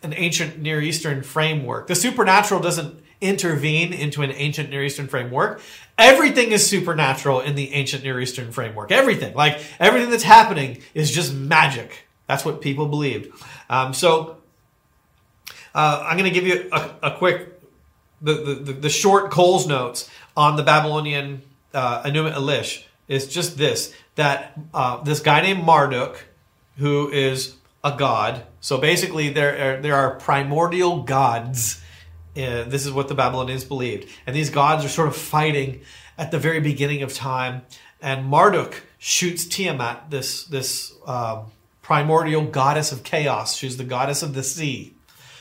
an 0.04 0.14
ancient 0.16 0.60
Near 0.60 0.82
Eastern 0.82 1.24
framework. 1.24 1.88
The 1.88 1.96
supernatural 1.96 2.60
doesn't 2.60 3.02
intervene 3.22 3.94
into 3.94 4.22
an 4.22 4.32
ancient 4.32 4.70
Near 4.70 4.84
Eastern 4.84 5.08
framework. 5.08 5.62
Everything 5.98 6.52
is 6.52 6.68
supernatural 6.68 7.40
in 7.40 7.56
the 7.56 7.74
ancient 7.74 8.04
Near 8.04 8.20
Eastern 8.20 8.52
framework. 8.52 8.92
Everything. 8.92 9.34
Like 9.34 9.62
everything 9.80 10.10
that's 10.10 10.24
happening 10.24 10.82
is 10.94 11.12
just 11.12 11.34
magic. 11.34 12.06
That's 12.28 12.44
what 12.44 12.62
people 12.62 12.88
believed. 12.88 13.32
Um, 13.70 13.94
so 13.94 14.38
uh, 15.74 16.06
I'm 16.08 16.18
going 16.18 16.32
to 16.32 16.40
give 16.40 16.48
you 16.48 16.70
a, 16.72 16.92
a 17.04 17.18
quick, 17.18 17.62
the, 18.22 18.34
the, 18.34 18.74
the, 18.74 18.90
short 18.90 19.30
Coles 19.30 19.68
notes 19.68 20.10
on 20.36 20.56
the 20.56 20.64
Babylonian 20.64 21.42
uh, 21.74 22.04
Enuma 22.04 22.34
Elish 22.34 22.84
is 23.08 23.28
just 23.28 23.58
this 23.58 23.94
that 24.16 24.58
uh, 24.74 25.04
this 25.04 25.20
guy 25.20 25.42
named 25.42 25.64
Marduk, 25.64 26.18
who 26.78 27.10
is 27.12 27.56
a 27.84 27.96
god. 27.96 28.44
So 28.62 28.78
basically, 28.78 29.30
there 29.30 29.78
are, 29.78 29.82
there 29.82 29.96
are 29.96 30.16
primordial 30.16 31.04
gods 31.04 31.82
uh, 32.36 32.64
this 32.64 32.86
is 32.86 32.92
what 32.92 33.08
the 33.08 33.16
Babylonians 33.16 33.64
believed. 33.64 34.10
And 34.28 34.36
these 34.36 34.50
gods 34.50 34.84
are 34.84 34.90
sort 34.90 35.08
of 35.08 35.16
fighting 35.16 35.82
at 36.18 36.32
the 36.32 36.40
very 36.40 36.60
beginning 36.60 37.02
of 37.02 37.14
time. 37.14 37.62
And 38.02 38.26
Marduk 38.26 38.84
shoots 38.98 39.46
Tiamat, 39.46 40.10
this, 40.10 40.44
this 40.46 40.94
um, 41.06 41.46
primordial 41.82 42.44
goddess 42.46 42.92
of 42.92 43.04
chaos. 43.04 43.56
She's 43.56 43.78
the 43.78 43.84
goddess 43.84 44.22
of 44.22 44.34
the 44.34 44.44
sea. 44.44 44.94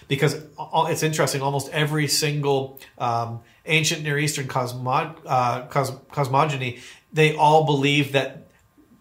Because 0.07 0.37
it's 0.59 1.02
interesting, 1.02 1.40
almost 1.40 1.70
every 1.70 2.07
single 2.09 2.78
um, 2.98 3.40
ancient 3.64 4.02
Near 4.02 4.18
Eastern 4.18 4.46
cosmo- 4.46 5.16
uh, 5.26 5.66
cos- 5.66 5.92
cosmogony, 6.12 6.80
they 7.12 7.35
all 7.35 7.64
believe 7.64 8.12
that 8.12 8.46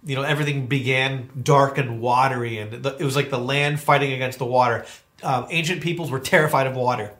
you 0.05 0.15
know 0.15 0.21
everything 0.21 0.67
began 0.67 1.29
dark 1.41 1.77
and 1.77 1.99
watery, 1.99 2.57
and 2.57 2.85
it 2.85 3.01
was 3.01 3.17
like 3.17 3.29
the 3.29 3.37
land 3.37 3.81
fighting 3.81 4.13
against 4.13 4.39
the 4.39 4.45
water. 4.45 4.85
Uh, 5.21 5.45
ancient 5.49 5.81
peoples 5.81 6.09
were 6.09 6.19
terrified 6.19 6.67
of 6.67 6.75
water 6.75 7.11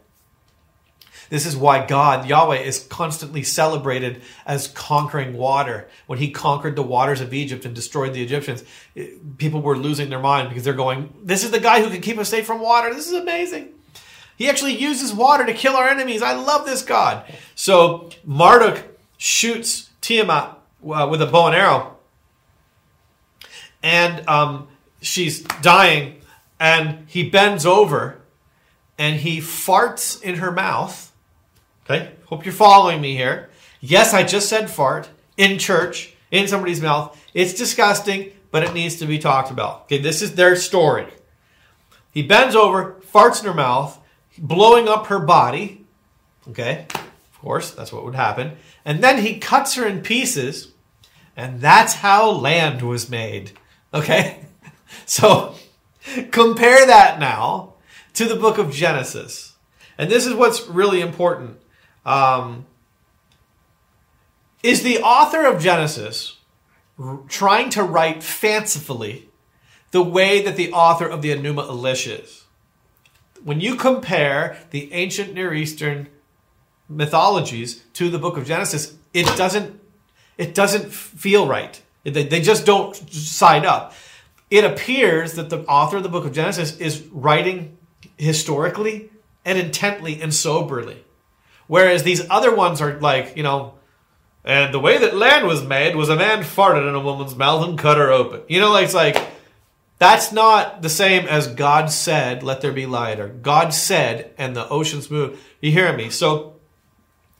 this 1.33 1.47
is 1.47 1.57
why 1.57 1.83
God, 1.83 2.27
Yahweh, 2.27 2.59
is 2.59 2.85
constantly 2.91 3.41
celebrated 3.41 4.21
as 4.45 4.67
conquering 4.67 5.33
water. 5.33 5.89
When 6.05 6.19
he 6.19 6.29
conquered 6.29 6.75
the 6.75 6.83
waters 6.83 7.21
of 7.21 7.33
Egypt 7.33 7.65
and 7.65 7.73
destroyed 7.73 8.13
the 8.13 8.21
Egyptians, 8.21 8.63
people 9.39 9.59
were 9.59 9.75
losing 9.75 10.11
their 10.11 10.19
mind 10.19 10.49
because 10.49 10.63
they're 10.63 10.75
going, 10.75 11.11
This 11.23 11.43
is 11.43 11.49
the 11.49 11.59
guy 11.59 11.81
who 11.81 11.89
can 11.89 12.01
keep 12.01 12.19
us 12.19 12.29
safe 12.29 12.45
from 12.45 12.61
water. 12.61 12.93
This 12.93 13.07
is 13.07 13.13
amazing. 13.13 13.69
He 14.35 14.47
actually 14.47 14.75
uses 14.75 15.11
water 15.11 15.43
to 15.43 15.55
kill 15.55 15.75
our 15.75 15.87
enemies. 15.87 16.21
I 16.21 16.33
love 16.33 16.67
this 16.67 16.83
God. 16.83 17.25
So 17.55 18.11
Marduk 18.23 18.83
shoots 19.17 19.89
Tiamat 20.01 20.55
uh, 20.87 21.07
with 21.09 21.23
a 21.23 21.25
bow 21.25 21.47
and 21.47 21.55
arrow, 21.55 21.97
and 23.81 24.29
um, 24.29 24.67
she's 25.01 25.41
dying, 25.63 26.21
and 26.59 27.07
he 27.07 27.27
bends 27.27 27.65
over 27.65 28.19
and 28.99 29.21
he 29.21 29.39
farts 29.39 30.21
in 30.21 30.35
her 30.35 30.51
mouth 30.51 31.09
Okay, 31.85 32.13
hope 32.27 32.45
you're 32.45 32.53
following 32.53 33.01
me 33.01 33.13
here. 33.15 33.49
Yes, 33.81 34.13
I 34.13 34.23
just 34.23 34.47
said 34.47 34.71
fart 34.71 35.09
in 35.35 35.59
church, 35.59 36.13
in 36.31 36.47
somebody's 36.47 36.81
mouth. 36.81 37.21
It's 37.33 37.53
disgusting, 37.53 38.31
but 38.51 38.63
it 38.63 38.73
needs 38.73 38.95
to 38.97 39.05
be 39.05 39.19
talked 39.19 39.51
about. 39.51 39.81
Okay, 39.83 39.97
this 39.97 40.21
is 40.21 40.35
their 40.35 40.55
story. 40.55 41.07
He 42.11 42.21
bends 42.23 42.55
over, 42.55 43.01
farts 43.13 43.41
in 43.41 43.47
her 43.47 43.53
mouth, 43.53 43.99
blowing 44.37 44.87
up 44.87 45.07
her 45.07 45.19
body. 45.19 45.85
Okay, 46.47 46.85
Of 46.93 47.39
course, 47.41 47.71
that's 47.71 47.91
what 47.91 48.05
would 48.05 48.15
happen. 48.15 48.53
And 48.85 49.03
then 49.03 49.21
he 49.21 49.39
cuts 49.39 49.75
her 49.75 49.85
in 49.85 50.01
pieces, 50.01 50.71
and 51.35 51.59
that's 51.59 51.95
how 51.95 52.29
land 52.29 52.81
was 52.81 53.09
made. 53.09 53.51
Okay? 53.93 54.39
So 55.07 55.55
compare 56.31 56.85
that 56.85 57.19
now 57.19 57.73
to 58.13 58.25
the 58.25 58.35
book 58.35 58.59
of 58.59 58.71
Genesis. 58.71 59.53
And 59.97 60.09
this 60.09 60.27
is 60.27 60.35
what's 60.35 60.67
really 60.67 61.01
important. 61.01 61.59
Um, 62.05 62.65
is 64.61 64.83
the 64.83 64.99
author 64.99 65.45
of 65.45 65.61
Genesis 65.61 66.37
r- 66.99 67.19
trying 67.27 67.69
to 67.71 67.83
write 67.83 68.23
fancifully 68.23 69.29
the 69.91 70.03
way 70.03 70.41
that 70.41 70.55
the 70.55 70.71
author 70.71 71.05
of 71.05 71.21
the 71.21 71.29
Enuma 71.29 71.67
Elish 71.67 72.07
is? 72.07 72.45
When 73.43 73.59
you 73.59 73.75
compare 73.75 74.57
the 74.71 74.91
ancient 74.93 75.33
Near 75.33 75.53
Eastern 75.53 76.07
mythologies 76.87 77.83
to 77.93 78.09
the 78.09 78.19
book 78.19 78.37
of 78.37 78.45
Genesis, 78.45 78.95
it 79.13 79.25
doesn't 79.37 79.79
it 80.37 80.55
doesn't 80.55 80.91
feel 80.91 81.47
right. 81.47 81.79
They, 82.03 82.23
they 82.23 82.41
just 82.41 82.65
don't 82.65 82.95
side 83.13 83.65
up. 83.65 83.93
It 84.49 84.63
appears 84.63 85.33
that 85.33 85.49
the 85.49 85.59
author 85.65 85.97
of 85.97 86.03
the 86.03 86.09
book 86.09 86.25
of 86.25 86.33
Genesis 86.33 86.77
is 86.77 87.03
writing 87.11 87.77
historically 88.17 89.09
and 89.45 89.57
intently 89.57 90.21
and 90.21 90.33
soberly. 90.33 91.02
Whereas 91.73 92.03
these 92.03 92.21
other 92.29 92.53
ones 92.53 92.81
are 92.81 92.99
like, 92.99 93.35
you 93.35 93.41
know, 93.41 93.73
and 94.45 94.71
the 94.71 94.79
way 94.79 94.99
that 94.99 95.15
land 95.15 95.47
was 95.47 95.65
made 95.65 95.95
was 95.95 96.07
a 96.07 96.15
man 96.15 96.43
farted 96.43 96.87
in 96.87 96.93
a 96.93 96.99
woman's 96.99 97.35
mouth 97.35 97.67
and 97.67 97.79
cut 97.79 97.97
her 97.97 98.11
open. 98.11 98.41
You 98.47 98.59
know, 98.59 98.71
like 98.71 98.85
it's 98.85 98.93
like 98.93 99.17
that's 99.97 100.31
not 100.31 100.83
the 100.83 100.89
same 100.89 101.25
as 101.25 101.47
God 101.47 101.89
said, 101.89 102.43
"Let 102.43 102.61
there 102.61 102.73
be 102.73 102.85
light," 102.85 103.19
or 103.19 103.27
God 103.27 103.73
said, 103.73 104.35
and 104.37 104.55
the 104.55 104.69
oceans 104.69 105.09
moved. 105.09 105.39
You 105.61 105.71
hear 105.71 105.91
me? 105.97 106.11
So 106.11 106.57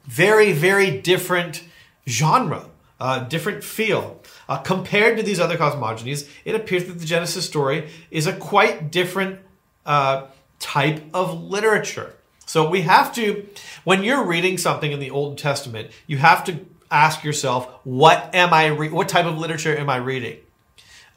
very, 0.06 0.52
very 0.52 1.00
different 1.00 1.64
genre, 2.10 2.66
uh, 3.00 3.20
different 3.20 3.64
feel. 3.64 4.20
Uh, 4.50 4.58
compared 4.58 5.18
to 5.18 5.22
these 5.22 5.40
other 5.40 5.58
cosmogonies, 5.58 6.28
it 6.44 6.56
appears 6.56 6.86
that 6.86 6.98
the 6.98 7.06
Genesis 7.06 7.46
story 7.46 7.92
is 8.10 8.26
a 8.26 8.34
quite 8.34 8.90
different 8.90 9.42
uh, 9.86 10.26
type 10.58 11.04
of 11.14 11.40
literature. 11.40 12.16
So 12.46 12.70
we 12.70 12.82
have 12.82 13.14
to, 13.16 13.48
when 13.84 14.04
you're 14.04 14.26
reading 14.26 14.58
something 14.58 14.92
in 14.92 15.00
the 15.00 15.12
Old 15.12 15.38
Testament, 15.38 15.92
you 16.08 16.18
have 16.18 16.44
to 16.46 16.66
ask 16.92 17.24
yourself, 17.24 17.68
what 17.84 18.34
am 18.36 18.54
I? 18.54 18.68
Re- 18.68 18.90
what 18.90 19.10
type 19.10 19.26
of 19.26 19.38
literature 19.38 19.76
am 19.76 19.90
I 19.90 19.98
reading? 19.98 20.38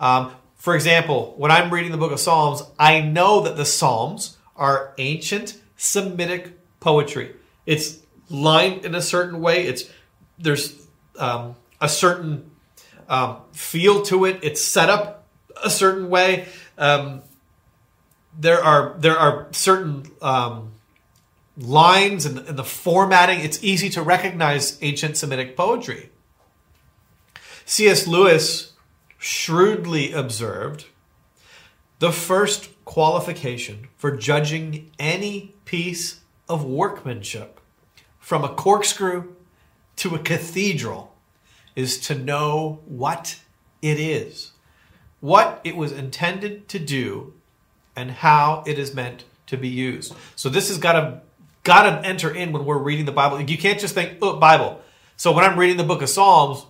Um, 0.01 0.33
for 0.55 0.75
example, 0.75 1.35
when 1.37 1.51
I'm 1.51 1.73
reading 1.73 1.93
the 1.93 1.99
Book 1.99 2.13
of 2.13 2.21
Psalms, 2.21 2.63
I 2.79 3.01
know 3.01 3.43
that 3.43 3.57
the 3.57 3.65
Psalms 3.65 4.37
are 4.57 4.95
ancient 4.99 5.61
Semitic 5.77 6.59
poetry. 6.81 7.37
It's 7.67 7.99
lined 8.31 8.85
in 8.85 8.95
a 8.95 9.03
certain 9.03 9.41
way. 9.41 9.67
It's 9.67 9.85
there's 10.39 10.87
um, 11.19 11.57
a 11.81 11.89
certain 11.89 12.51
um, 13.09 13.39
feel 13.53 14.03
to 14.05 14.25
it. 14.25 14.41
It's 14.43 14.65
set 14.65 14.89
up 14.89 15.27
a 15.63 15.71
certain 15.71 16.09
way. 16.09 16.47
Um, 16.79 17.23
there 18.39 18.63
are 18.63 18.95
there 18.99 19.19
are 19.19 19.49
certain 19.53 20.11
um, 20.23 20.73
lines 21.57 22.27
and, 22.27 22.39
and 22.39 22.59
the 22.59 22.65
formatting. 22.65 23.41
It's 23.41 23.63
easy 23.63 23.89
to 23.91 24.03
recognize 24.03 24.79
ancient 24.83 25.17
Semitic 25.17 25.57
poetry. 25.57 26.11
C.S. 27.65 28.07
Lewis 28.07 28.73
shrewdly 29.19 30.13
observed 30.13 30.87
the 31.99 32.13
first 32.13 32.69
qualification 32.85 33.89
for 33.97 34.17
judging 34.17 34.91
any 34.99 35.55
piece 35.65 36.21
of 36.49 36.65
workmanship 36.65 37.61
from 38.19 38.45
a 38.45 38.49
corkscrew 38.49 39.35
to 39.97 40.15
a 40.15 40.19
cathedral 40.19 41.15
is 41.75 41.99
to 41.99 42.15
know 42.15 42.81
what 42.87 43.41
it 43.83 43.99
is, 43.99 44.53
what 45.21 45.61
it 45.65 45.77
was 45.77 45.93
intended 45.93 46.69
to 46.69 46.79
do, 46.79 47.33
and 47.95 48.11
how 48.11 48.63
it 48.67 48.79
is 48.79 48.95
meant 48.95 49.25
to 49.47 49.57
be 49.57 49.69
used. 49.69 50.15
So 50.35 50.49
this 50.49 50.69
has 50.69 50.79
got 50.79 50.93
to 50.93 51.21
got 51.67 51.83
to 51.83 52.09
enter 52.09 52.31
in 52.33 52.53
when 52.53 52.65
we're 52.65 52.79
reading 52.79 53.05
the 53.05 53.13
Bible. 53.13 53.41
You 53.41 53.59
can't 53.59 53.79
just 53.79 53.95
think, 53.95 54.19
oh, 54.23 54.37
Bible. 54.37 54.81
So 55.17 55.33
when 55.33 55.45
I'm 55.45 55.59
reading 55.59 55.77
the 55.77 55.85
book 55.85 56.01
of 56.01 56.09
Psalms, 56.09 56.65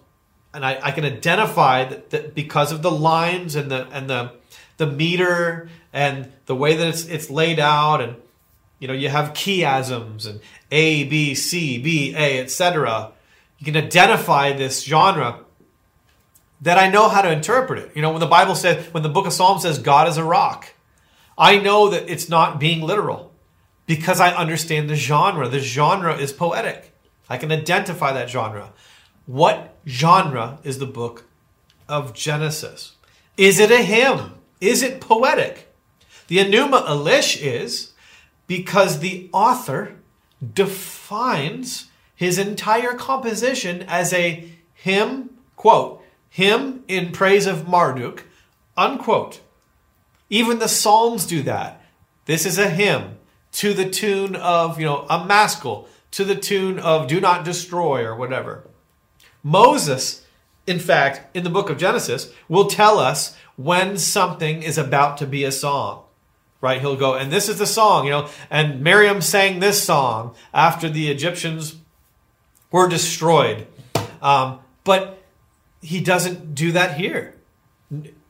and 0.52 0.64
I, 0.64 0.78
I 0.82 0.90
can 0.90 1.04
identify 1.04 1.84
that, 1.84 2.10
that, 2.10 2.34
because 2.34 2.72
of 2.72 2.80
the 2.82 2.90
lines 2.90 3.54
and 3.54 3.70
the 3.70 3.86
and 3.92 4.08
the 4.08 4.32
the 4.78 4.86
meter 4.86 5.68
and 5.92 6.32
the 6.46 6.56
way 6.56 6.76
that 6.76 6.88
it's 6.88 7.06
it's 7.06 7.28
laid 7.28 7.60
out, 7.60 8.00
and 8.00 8.16
you 8.78 8.88
know 8.88 8.94
you 8.94 9.10
have 9.10 9.34
chiasms 9.34 10.26
and 10.26 10.40
A, 10.70 11.04
B, 11.04 11.34
C, 11.34 11.78
B, 11.78 12.14
A, 12.16 12.40
etc. 12.40 13.12
You 13.58 13.66
can 13.66 13.76
identify 13.76 14.52
this 14.52 14.82
genre 14.82 15.40
that 16.62 16.78
I 16.78 16.88
know 16.88 17.08
how 17.08 17.20
to 17.20 17.30
interpret 17.30 17.80
it. 17.80 17.92
You 17.94 18.00
know, 18.00 18.10
when 18.10 18.20
the 18.20 18.26
Bible 18.26 18.54
says, 18.54 18.92
when 18.94 19.02
the 19.02 19.08
book 19.10 19.26
of 19.26 19.32
Psalms 19.34 19.62
says 19.62 19.78
God 19.78 20.08
is 20.08 20.16
a 20.16 20.24
rock, 20.24 20.72
I 21.36 21.58
know 21.58 21.90
that 21.90 22.08
it's 22.08 22.30
not 22.30 22.58
being 22.58 22.80
literal 22.80 23.25
because 23.86 24.20
I 24.20 24.34
understand 24.34 24.90
the 24.90 24.96
genre. 24.96 25.48
The 25.48 25.60
genre 25.60 26.16
is 26.16 26.32
poetic. 26.32 26.92
I 27.28 27.38
can 27.38 27.50
identify 27.50 28.12
that 28.12 28.28
genre. 28.28 28.72
What 29.26 29.76
genre 29.86 30.58
is 30.62 30.78
the 30.78 30.86
book 30.86 31.24
of 31.88 32.12
Genesis? 32.12 32.96
Is 33.36 33.58
it 33.58 33.70
a 33.70 33.82
hymn? 33.82 34.34
Is 34.60 34.82
it 34.82 35.00
poetic? 35.00 35.72
The 36.28 36.38
Enuma 36.38 36.86
Elish 36.86 37.40
is 37.40 37.92
because 38.46 38.98
the 38.98 39.28
author 39.32 39.96
defines 40.54 41.88
his 42.14 42.38
entire 42.38 42.94
composition 42.94 43.82
as 43.82 44.12
a 44.12 44.48
hymn, 44.74 45.30
quote, 45.54 46.02
hymn 46.30 46.84
in 46.88 47.12
praise 47.12 47.46
of 47.46 47.68
Marduk, 47.68 48.24
unquote. 48.76 49.40
Even 50.30 50.58
the 50.58 50.68
Psalms 50.68 51.26
do 51.26 51.42
that. 51.42 51.82
This 52.24 52.46
is 52.46 52.58
a 52.58 52.70
hymn 52.70 53.15
to 53.56 53.72
the 53.72 53.88
tune 53.88 54.36
of, 54.36 54.78
you 54.78 54.84
know, 54.84 55.06
a 55.08 55.24
maskil, 55.24 55.88
to 56.10 56.24
the 56.24 56.36
tune 56.36 56.78
of 56.78 57.08
do 57.08 57.20
not 57.20 57.42
destroy 57.42 58.04
or 58.04 58.14
whatever. 58.14 58.64
Moses, 59.42 60.26
in 60.66 60.78
fact, 60.78 61.34
in 61.34 61.42
the 61.42 61.50
book 61.50 61.70
of 61.70 61.78
Genesis, 61.78 62.32
will 62.48 62.66
tell 62.66 62.98
us 62.98 63.34
when 63.56 63.96
something 63.96 64.62
is 64.62 64.76
about 64.76 65.16
to 65.16 65.26
be 65.26 65.42
a 65.42 65.50
song. 65.50 66.02
Right? 66.60 66.80
He'll 66.80 66.96
go, 66.96 67.14
and 67.14 67.32
this 67.32 67.48
is 67.48 67.58
the 67.58 67.66
song, 67.66 68.04
you 68.04 68.10
know, 68.10 68.28
and 68.50 68.82
Miriam 68.82 69.22
sang 69.22 69.60
this 69.60 69.82
song 69.82 70.34
after 70.52 70.88
the 70.90 71.10
Egyptians 71.10 71.76
were 72.70 72.88
destroyed. 72.88 73.66
Um, 74.20 74.60
but 74.84 75.22
he 75.80 76.00
doesn't 76.00 76.54
do 76.54 76.72
that 76.72 76.98
here. 76.98 77.34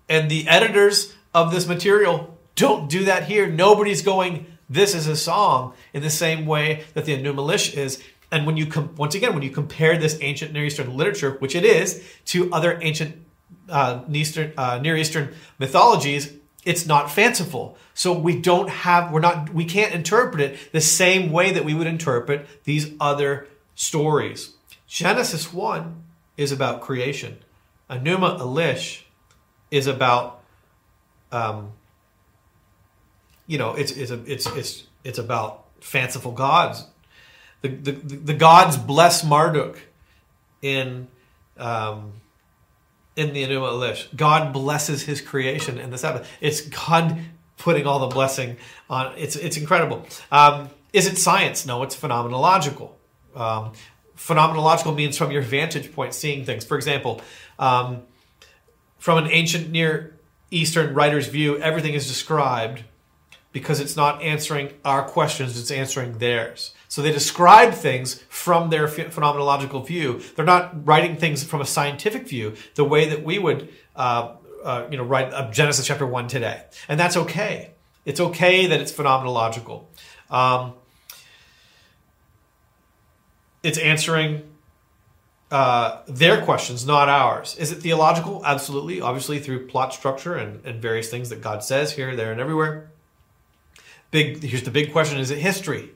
And 0.08 0.30
the 0.30 0.46
editors 0.46 1.14
of 1.34 1.50
this 1.50 1.66
material 1.66 2.38
don't 2.54 2.88
do 2.88 3.04
that 3.04 3.24
here. 3.24 3.48
Nobody's 3.48 4.02
going, 4.02 4.46
this 4.68 4.94
is 4.94 5.06
a 5.06 5.16
song 5.16 5.74
in 5.92 6.02
the 6.02 6.10
same 6.10 6.46
way 6.46 6.84
that 6.94 7.04
the 7.04 7.16
Enuma 7.16 7.36
Elish 7.36 7.76
is. 7.76 8.02
And 8.30 8.46
when 8.46 8.56
you 8.56 8.66
com- 8.66 8.94
once 8.96 9.14
again, 9.14 9.34
when 9.34 9.42
you 9.42 9.50
compare 9.50 9.96
this 9.96 10.18
ancient 10.20 10.52
Near 10.52 10.64
Eastern 10.64 10.96
literature, 10.96 11.32
which 11.38 11.54
it 11.54 11.64
is, 11.64 12.02
to 12.26 12.52
other 12.52 12.78
ancient 12.82 13.24
uh, 13.68 14.02
Eastern, 14.10 14.52
uh, 14.56 14.78
Near 14.78 14.96
Eastern 14.96 15.34
mythologies, 15.58 16.32
it's 16.64 16.84
not 16.84 17.10
fanciful. 17.10 17.78
So 17.94 18.12
we 18.12 18.40
don't 18.40 18.68
have, 18.68 19.12
we're 19.12 19.20
not, 19.20 19.54
we 19.54 19.64
can't 19.64 19.94
interpret 19.94 20.40
it 20.42 20.72
the 20.72 20.80
same 20.80 21.30
way 21.30 21.52
that 21.52 21.64
we 21.64 21.72
would 21.72 21.86
interpret 21.86 22.46
these 22.64 22.92
other 23.00 23.46
stories. 23.76 24.54
Genesis 24.88 25.52
1 25.52 26.02
is 26.36 26.50
about 26.50 26.80
creation. 26.80 27.38
Enuma 27.88 28.38
Elish 28.40 29.02
is 29.70 29.86
about, 29.86 30.40
um, 31.30 31.72
you 33.46 33.58
know, 33.58 33.74
it's, 33.74 33.92
it's, 33.92 34.10
a, 34.10 34.20
it's, 34.30 34.46
it's, 34.46 34.84
it's 35.04 35.18
about 35.18 35.64
fanciful 35.80 36.32
gods. 36.32 36.84
The, 37.62 37.68
the, 37.68 37.92
the 37.92 38.34
gods 38.34 38.76
bless 38.76 39.24
Marduk 39.24 39.78
in, 40.62 41.08
um, 41.58 42.12
in 43.14 43.32
the 43.32 43.44
Enuma 43.44 43.72
Elish. 43.72 44.14
God 44.14 44.52
blesses 44.52 45.02
his 45.02 45.20
creation 45.20 45.78
in 45.78 45.90
the 45.90 45.98
Sabbath. 45.98 46.28
It's 46.40 46.60
God 46.60 47.18
putting 47.56 47.86
all 47.86 48.00
the 48.00 48.08
blessing 48.08 48.56
on. 48.90 49.14
It's, 49.16 49.36
it's 49.36 49.56
incredible. 49.56 50.06
Um, 50.30 50.70
is 50.92 51.06
it 51.06 51.18
science? 51.18 51.66
No, 51.66 51.82
it's 51.82 51.96
phenomenological. 51.96 52.90
Um, 53.34 53.72
phenomenological 54.16 54.94
means 54.94 55.16
from 55.16 55.30
your 55.30 55.42
vantage 55.42 55.92
point 55.92 56.14
seeing 56.14 56.44
things. 56.44 56.64
For 56.64 56.76
example, 56.76 57.20
um, 57.58 58.02
from 58.98 59.18
an 59.18 59.30
ancient 59.30 59.70
Near 59.70 60.16
Eastern 60.50 60.94
writer's 60.94 61.28
view, 61.28 61.58
everything 61.58 61.94
is 61.94 62.06
described 62.06 62.82
because 63.56 63.80
it's 63.80 63.96
not 63.96 64.20
answering 64.20 64.70
our 64.84 65.02
questions, 65.02 65.58
it's 65.58 65.70
answering 65.70 66.18
theirs. 66.18 66.74
So 66.88 67.00
they 67.00 67.10
describe 67.10 67.72
things 67.72 68.22
from 68.28 68.68
their 68.68 68.86
phenomenological 68.86 69.86
view. 69.86 70.20
They're 70.34 70.44
not 70.44 70.86
writing 70.86 71.16
things 71.16 71.42
from 71.42 71.62
a 71.62 71.64
scientific 71.64 72.28
view, 72.28 72.52
the 72.74 72.84
way 72.84 73.08
that 73.08 73.24
we 73.24 73.38
would, 73.38 73.70
uh, 73.96 74.34
uh, 74.62 74.88
you 74.90 74.98
know, 74.98 75.04
write 75.04 75.32
uh, 75.32 75.50
Genesis 75.50 75.86
chapter 75.86 76.06
one 76.06 76.28
today, 76.28 76.64
and 76.86 77.00
that's 77.00 77.16
okay. 77.16 77.70
It's 78.04 78.20
okay 78.20 78.66
that 78.66 78.78
it's 78.78 78.92
phenomenological. 78.92 79.84
Um, 80.28 80.74
it's 83.62 83.78
answering 83.78 84.42
uh, 85.50 86.02
their 86.08 86.44
questions, 86.44 86.84
not 86.84 87.08
ours. 87.08 87.56
Is 87.58 87.72
it 87.72 87.76
theological? 87.76 88.44
Absolutely. 88.44 89.00
Obviously, 89.00 89.38
through 89.38 89.66
plot 89.68 89.94
structure 89.94 90.34
and, 90.34 90.62
and 90.66 90.82
various 90.82 91.08
things 91.08 91.30
that 91.30 91.40
God 91.40 91.64
says 91.64 91.92
here, 91.92 92.14
there, 92.14 92.32
and 92.32 92.38
everywhere. 92.38 92.90
Big. 94.10 94.42
Here's 94.42 94.62
the 94.62 94.70
big 94.70 94.92
question: 94.92 95.18
Is 95.18 95.30
it 95.30 95.38
history? 95.38 95.90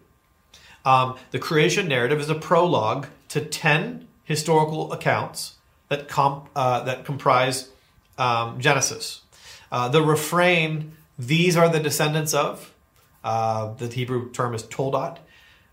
Um, 0.84 1.16
the 1.30 1.38
creation 1.38 1.88
narrative 1.88 2.20
is 2.20 2.30
a 2.30 2.34
prologue 2.34 3.06
to 3.28 3.40
ten 3.40 4.08
historical 4.24 4.92
accounts 4.92 5.56
that 5.88 6.08
comp, 6.08 6.48
uh, 6.54 6.84
that 6.84 7.04
comprise 7.04 7.70
um, 8.18 8.60
Genesis. 8.60 9.22
Uh, 9.70 9.88
the 9.88 10.02
refrain, 10.02 10.92
"These 11.18 11.56
are 11.56 11.68
the 11.68 11.80
descendants 11.80 12.34
of," 12.34 12.74
uh, 13.22 13.74
the 13.74 13.86
Hebrew 13.86 14.30
term 14.32 14.54
is 14.54 14.62
toldot, 14.64 15.18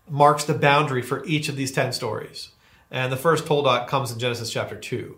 marks 0.08 0.44
the 0.44 0.54
boundary 0.54 1.02
for 1.02 1.24
each 1.24 1.48
of 1.48 1.56
these 1.56 1.72
ten 1.72 1.92
stories. 1.92 2.50
And 2.90 3.12
the 3.12 3.16
first 3.16 3.44
toldot 3.44 3.88
comes 3.88 4.10
in 4.10 4.18
Genesis 4.18 4.50
chapter 4.50 4.76
2. 4.76 5.16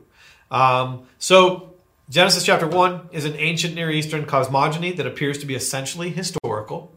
Um, 0.51 1.07
so, 1.19 1.75
Genesis 2.09 2.45
chapter 2.45 2.67
1 2.67 3.11
is 3.13 3.25
an 3.25 3.35
ancient 3.37 3.75
Near 3.75 3.91
Eastern 3.91 4.27
cosmogony 4.27 4.93
that 4.93 5.07
appears 5.07 5.39
to 5.39 5.47
be 5.47 5.55
essentially 5.55 6.11
historical, 6.11 6.93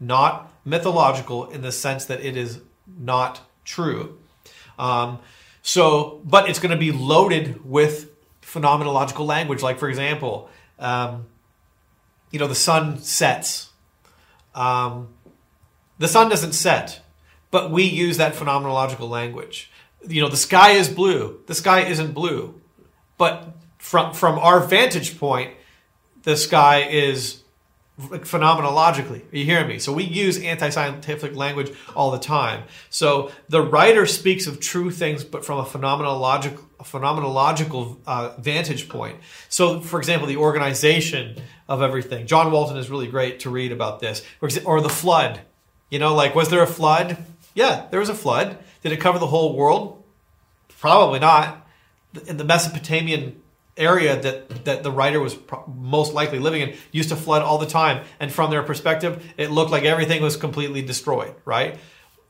not 0.00 0.52
mythological 0.64 1.50
in 1.50 1.62
the 1.62 1.72
sense 1.72 2.06
that 2.06 2.24
it 2.24 2.36
is 2.36 2.60
not 2.98 3.40
true. 3.64 4.18
Um, 4.78 5.18
so, 5.62 6.20
but 6.24 6.48
it's 6.48 6.58
going 6.58 6.72
to 6.72 6.76
be 6.76 6.92
loaded 6.92 7.64
with 7.64 8.10
phenomenological 8.42 9.26
language. 9.26 9.62
Like, 9.62 9.78
for 9.78 9.88
example, 9.88 10.50
um, 10.78 11.26
you 12.30 12.38
know, 12.38 12.46
the 12.46 12.54
sun 12.54 12.98
sets. 12.98 13.70
Um, 14.54 15.08
the 15.98 16.08
sun 16.08 16.28
doesn't 16.28 16.52
set, 16.52 17.00
but 17.50 17.70
we 17.70 17.84
use 17.84 18.16
that 18.16 18.34
phenomenological 18.34 19.08
language 19.08 19.70
you 20.08 20.20
know 20.20 20.28
the 20.28 20.36
sky 20.36 20.70
is 20.70 20.88
blue 20.88 21.40
the 21.46 21.54
sky 21.54 21.80
isn't 21.80 22.12
blue 22.12 22.60
but 23.16 23.54
from 23.78 24.12
from 24.12 24.38
our 24.38 24.60
vantage 24.60 25.18
point 25.18 25.52
the 26.22 26.36
sky 26.36 26.82
is 26.82 27.42
phenomenologically. 27.98 29.32
Are 29.32 29.36
you 29.36 29.44
hearing 29.44 29.68
me? 29.68 29.78
So 29.78 29.92
we 29.92 30.02
use 30.02 30.42
anti-scientific 30.42 31.36
language 31.36 31.72
all 31.94 32.10
the 32.10 32.18
time. 32.18 32.64
So 32.90 33.30
the 33.48 33.62
writer 33.62 34.04
speaks 34.06 34.46
of 34.46 34.58
true 34.58 34.90
things 34.90 35.22
but 35.22 35.44
from 35.44 35.58
a 35.58 35.64
phenomenological 35.64 36.60
phenomenological 36.82 37.96
uh, 38.06 38.34
vantage 38.38 38.88
point. 38.88 39.18
So 39.48 39.80
for 39.80 39.98
example 39.98 40.26
the 40.26 40.36
organization 40.36 41.40
of 41.68 41.80
everything. 41.80 42.26
John 42.26 42.50
walton 42.50 42.76
is 42.76 42.90
really 42.90 43.06
great 43.06 43.40
to 43.40 43.50
read 43.50 43.72
about 43.72 44.00
this. 44.00 44.22
Or 44.64 44.80
the 44.80 44.88
flood. 44.88 45.40
You 45.88 46.00
know 46.00 46.14
like 46.14 46.34
was 46.34 46.50
there 46.50 46.62
a 46.62 46.66
flood? 46.66 47.16
Yeah 47.54 47.86
there 47.90 48.00
was 48.00 48.08
a 48.08 48.14
flood. 48.14 48.58
Did 48.82 48.92
it 48.92 49.00
cover 49.00 49.18
the 49.18 49.28
whole 49.28 49.56
world? 49.56 50.02
Probably 50.80 51.20
not. 51.20 51.66
In 52.26 52.36
the 52.38 52.44
Mesopotamian 52.44 53.40
area 53.76 54.20
that, 54.20 54.64
that 54.64 54.82
the 54.82 54.90
writer 54.90 55.20
was 55.20 55.34
pro- 55.34 55.64
most 55.66 56.12
likely 56.12 56.38
living 56.38 56.62
in 56.62 56.76
used 56.92 57.08
to 57.08 57.16
flood 57.16 57.42
all 57.42 57.58
the 57.58 57.66
time. 57.66 58.04
And 58.20 58.32
from 58.32 58.50
their 58.50 58.62
perspective, 58.62 59.24
it 59.36 59.50
looked 59.50 59.70
like 59.70 59.84
everything 59.84 60.22
was 60.22 60.36
completely 60.36 60.82
destroyed, 60.82 61.34
right? 61.44 61.78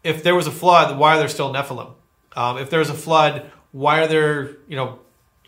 If 0.03 0.23
there 0.23 0.35
was 0.35 0.47
a 0.47 0.51
flood, 0.51 0.99
why 0.99 1.17
are 1.17 1.19
there 1.19 1.29
still 1.29 1.53
Nephilim? 1.53 1.93
Um, 2.37 2.59
if 2.59 2.71
there's 2.71 2.91
a 2.91 2.95
flood, 2.95 3.51
why 3.73 4.03
are 4.03 4.07
there, 4.07 4.57
you 4.69 4.77
know, 4.77 4.99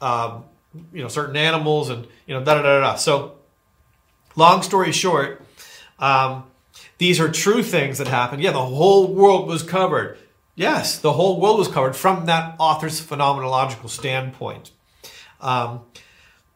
um, 0.01 0.45
you 0.93 1.03
know, 1.03 1.09
certain 1.09 1.37
animals 1.37 1.89
and, 1.91 2.07
you 2.27 2.35
know, 2.35 2.45
da 2.45 2.55
da 2.55 2.63
da 2.63 2.81
da. 2.81 2.95
So, 2.97 3.39
long 4.35 4.63
story 4.63 4.93
short, 4.93 5.43
um, 5.99 6.45
these 6.99 7.21
are 7.21 7.31
true 7.31 7.63
things 7.63 7.99
that 7.99 8.09
happened. 8.09 8.43
Yeah, 8.43 8.53
the 8.53 8.65
whole 8.65 9.13
world 9.13 9.49
was 9.49 9.63
covered. 9.63 10.19
Yes, 10.55 10.99
the 10.99 11.13
whole 11.13 11.41
world 11.41 11.59
was 11.59 11.69
covered 11.69 11.97
from 11.97 12.27
that 12.27 12.57
author's 12.59 13.01
phenomenological 13.01 13.91
standpoint. 13.91 14.71
Um, 15.41 15.81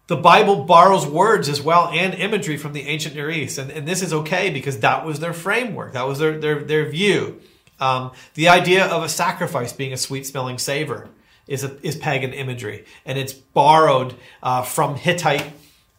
the 0.07 0.17
Bible 0.17 0.65
borrows 0.65 1.07
words 1.07 1.49
as 1.49 1.63
well 1.63 1.89
and 1.89 2.15
imagery 2.15 2.57
from 2.57 2.73
the 2.73 2.83
ancient 2.83 3.15
Near 3.15 3.31
East, 3.31 3.59
and, 3.59 3.71
and 3.71 3.87
this 3.87 4.03
is 4.03 4.13
okay 4.13 4.51
because 4.51 4.81
that 4.81 5.05
was 5.05 5.21
their 5.21 5.33
framework, 5.33 5.93
that 5.93 6.07
was 6.07 6.19
their 6.19 6.39
their, 6.39 6.61
their 6.61 6.89
view. 6.89 7.41
Um, 7.79 8.11
the 8.35 8.49
idea 8.49 8.87
of 8.87 9.03
a 9.03 9.09
sacrifice 9.09 9.73
being 9.73 9.93
a 9.93 9.97
sweet 9.97 10.27
smelling 10.27 10.59
savor 10.59 11.09
is 11.47 11.65
a, 11.65 11.77
is 11.87 11.97
pagan 11.97 12.33
imagery, 12.33 12.85
and 13.07 13.19
it's 13.19 13.33
borrowed 13.33 14.15
uh, 14.43 14.63
from 14.63 14.97
Hittite 14.97 15.53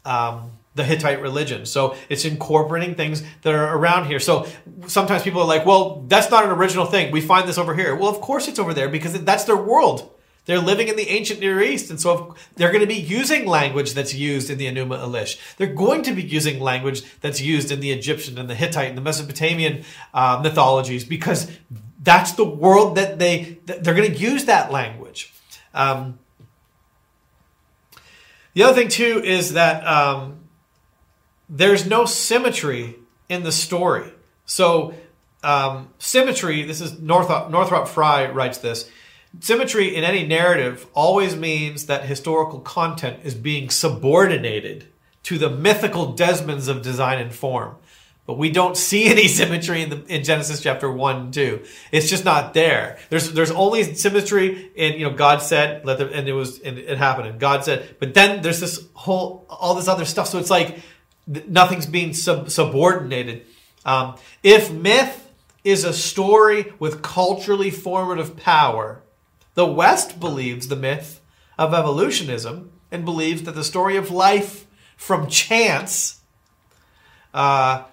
um, 0.05 0.51
the 0.75 0.83
Hittite 0.83 1.21
religion. 1.21 1.65
So 1.65 1.95
it's 2.09 2.25
incorporating 2.25 2.95
things 2.95 3.23
that 3.41 3.53
are 3.53 3.77
around 3.77 4.07
here. 4.07 4.19
So 4.19 4.47
sometimes 4.87 5.23
people 5.23 5.41
are 5.41 5.47
like, 5.47 5.65
well, 5.65 6.05
that's 6.07 6.31
not 6.31 6.45
an 6.45 6.51
original 6.51 6.85
thing. 6.85 7.11
We 7.11 7.21
find 7.21 7.47
this 7.47 7.57
over 7.57 7.75
here. 7.75 7.95
Well, 7.95 8.09
of 8.09 8.21
course 8.21 8.47
it's 8.47 8.59
over 8.59 8.73
there 8.73 8.87
because 8.87 9.21
that's 9.23 9.43
their 9.43 9.57
world. 9.57 10.09
They're 10.45 10.59
living 10.59 10.87
in 10.87 10.95
the 10.95 11.07
ancient 11.09 11.39
Near 11.39 11.61
East, 11.61 11.91
and 11.91 12.01
so 12.01 12.35
they're 12.55 12.71
going 12.71 12.81
to 12.81 12.87
be 12.87 12.95
using 12.95 13.45
language 13.45 13.93
that's 13.93 14.13
used 14.13 14.49
in 14.49 14.57
the 14.57 14.65
Enuma 14.65 14.99
Elish. 14.99 15.37
They're 15.57 15.67
going 15.67 16.01
to 16.03 16.13
be 16.13 16.23
using 16.23 16.59
language 16.59 17.03
that's 17.21 17.39
used 17.39 17.71
in 17.71 17.79
the 17.79 17.91
Egyptian 17.91 18.39
and 18.39 18.49
the 18.49 18.55
Hittite 18.55 18.89
and 18.89 18.97
the 18.97 19.01
Mesopotamian 19.01 19.83
uh, 20.13 20.39
mythologies 20.43 21.05
because 21.05 21.51
that's 22.01 22.31
the 22.31 22.45
world 22.45 22.97
that 22.97 23.19
they 23.19 23.59
they're 23.65 23.93
going 23.93 24.11
to 24.11 24.17
use 24.17 24.45
that 24.45 24.71
language. 24.71 25.31
Um, 25.73 26.17
the 28.53 28.63
other 28.63 28.73
thing 28.73 28.89
too 28.89 29.21
is 29.23 29.53
that 29.53 29.85
um, 29.85 30.39
there's 31.47 31.85
no 31.85 32.05
symmetry 32.05 32.95
in 33.29 33.43
the 33.43 33.51
story. 33.51 34.11
So, 34.45 34.93
um, 35.43 35.89
symmetry, 35.99 36.63
this 36.63 36.81
is 36.81 36.99
Northrop, 36.99 37.49
Northrop 37.49 37.87
Frye 37.87 38.29
writes 38.29 38.57
this. 38.57 38.89
Symmetry 39.39 39.95
in 39.95 40.03
any 40.03 40.27
narrative 40.27 40.87
always 40.93 41.35
means 41.35 41.85
that 41.85 42.05
historical 42.05 42.59
content 42.59 43.21
is 43.23 43.33
being 43.33 43.69
subordinated 43.69 44.87
to 45.23 45.37
the 45.37 45.49
mythical 45.49 46.13
Desmonds 46.13 46.67
of 46.67 46.81
design 46.81 47.19
and 47.19 47.33
form. 47.33 47.75
But 48.27 48.37
we 48.37 48.49
don't 48.49 48.77
see 48.77 49.05
any 49.09 49.27
symmetry 49.27 49.81
in, 49.83 49.89
the, 49.89 50.05
in 50.07 50.23
Genesis 50.23 50.61
chapter 50.61 50.91
one 50.91 51.15
and 51.15 51.33
two. 51.33 51.63
It's 51.91 52.09
just 52.09 52.25
not 52.25 52.53
there. 52.53 52.97
There's 53.09 53.31
there's 53.31 53.51
only 53.51 53.95
symmetry 53.95 54.71
in 54.75 54.93
you 54.93 55.09
know 55.09 55.15
God 55.15 55.41
said 55.41 55.85
let 55.85 55.97
them 55.97 56.09
and 56.13 56.27
it 56.27 56.33
was 56.33 56.59
and 56.59 56.77
it 56.77 56.97
happened 56.97 57.27
and 57.27 57.39
God 57.39 57.63
said. 57.63 57.95
But 57.99 58.13
then 58.13 58.41
there's 58.41 58.59
this 58.59 58.85
whole 58.93 59.45
all 59.49 59.75
this 59.75 59.87
other 59.87 60.05
stuff. 60.05 60.27
So 60.27 60.39
it's 60.39 60.49
like 60.49 60.79
nothing's 61.27 61.85
being 61.85 62.13
sub- 62.13 62.49
subordinated. 62.49 63.45
Um, 63.85 64.15
if 64.43 64.71
myth 64.71 65.29
is 65.63 65.83
a 65.83 65.93
story 65.93 66.73
with 66.79 67.01
culturally 67.01 67.69
formative 67.69 68.37
power, 68.37 69.00
the 69.53 69.65
West 69.65 70.19
believes 70.19 70.67
the 70.67 70.75
myth 70.75 71.21
of 71.57 71.73
evolutionism 71.73 72.71
and 72.91 73.05
believes 73.05 73.43
that 73.43 73.55
the 73.55 73.63
story 73.63 73.97
of 73.97 74.11
life 74.11 74.65
from 74.97 75.27
chance 75.27 76.19
uh, 77.33 77.83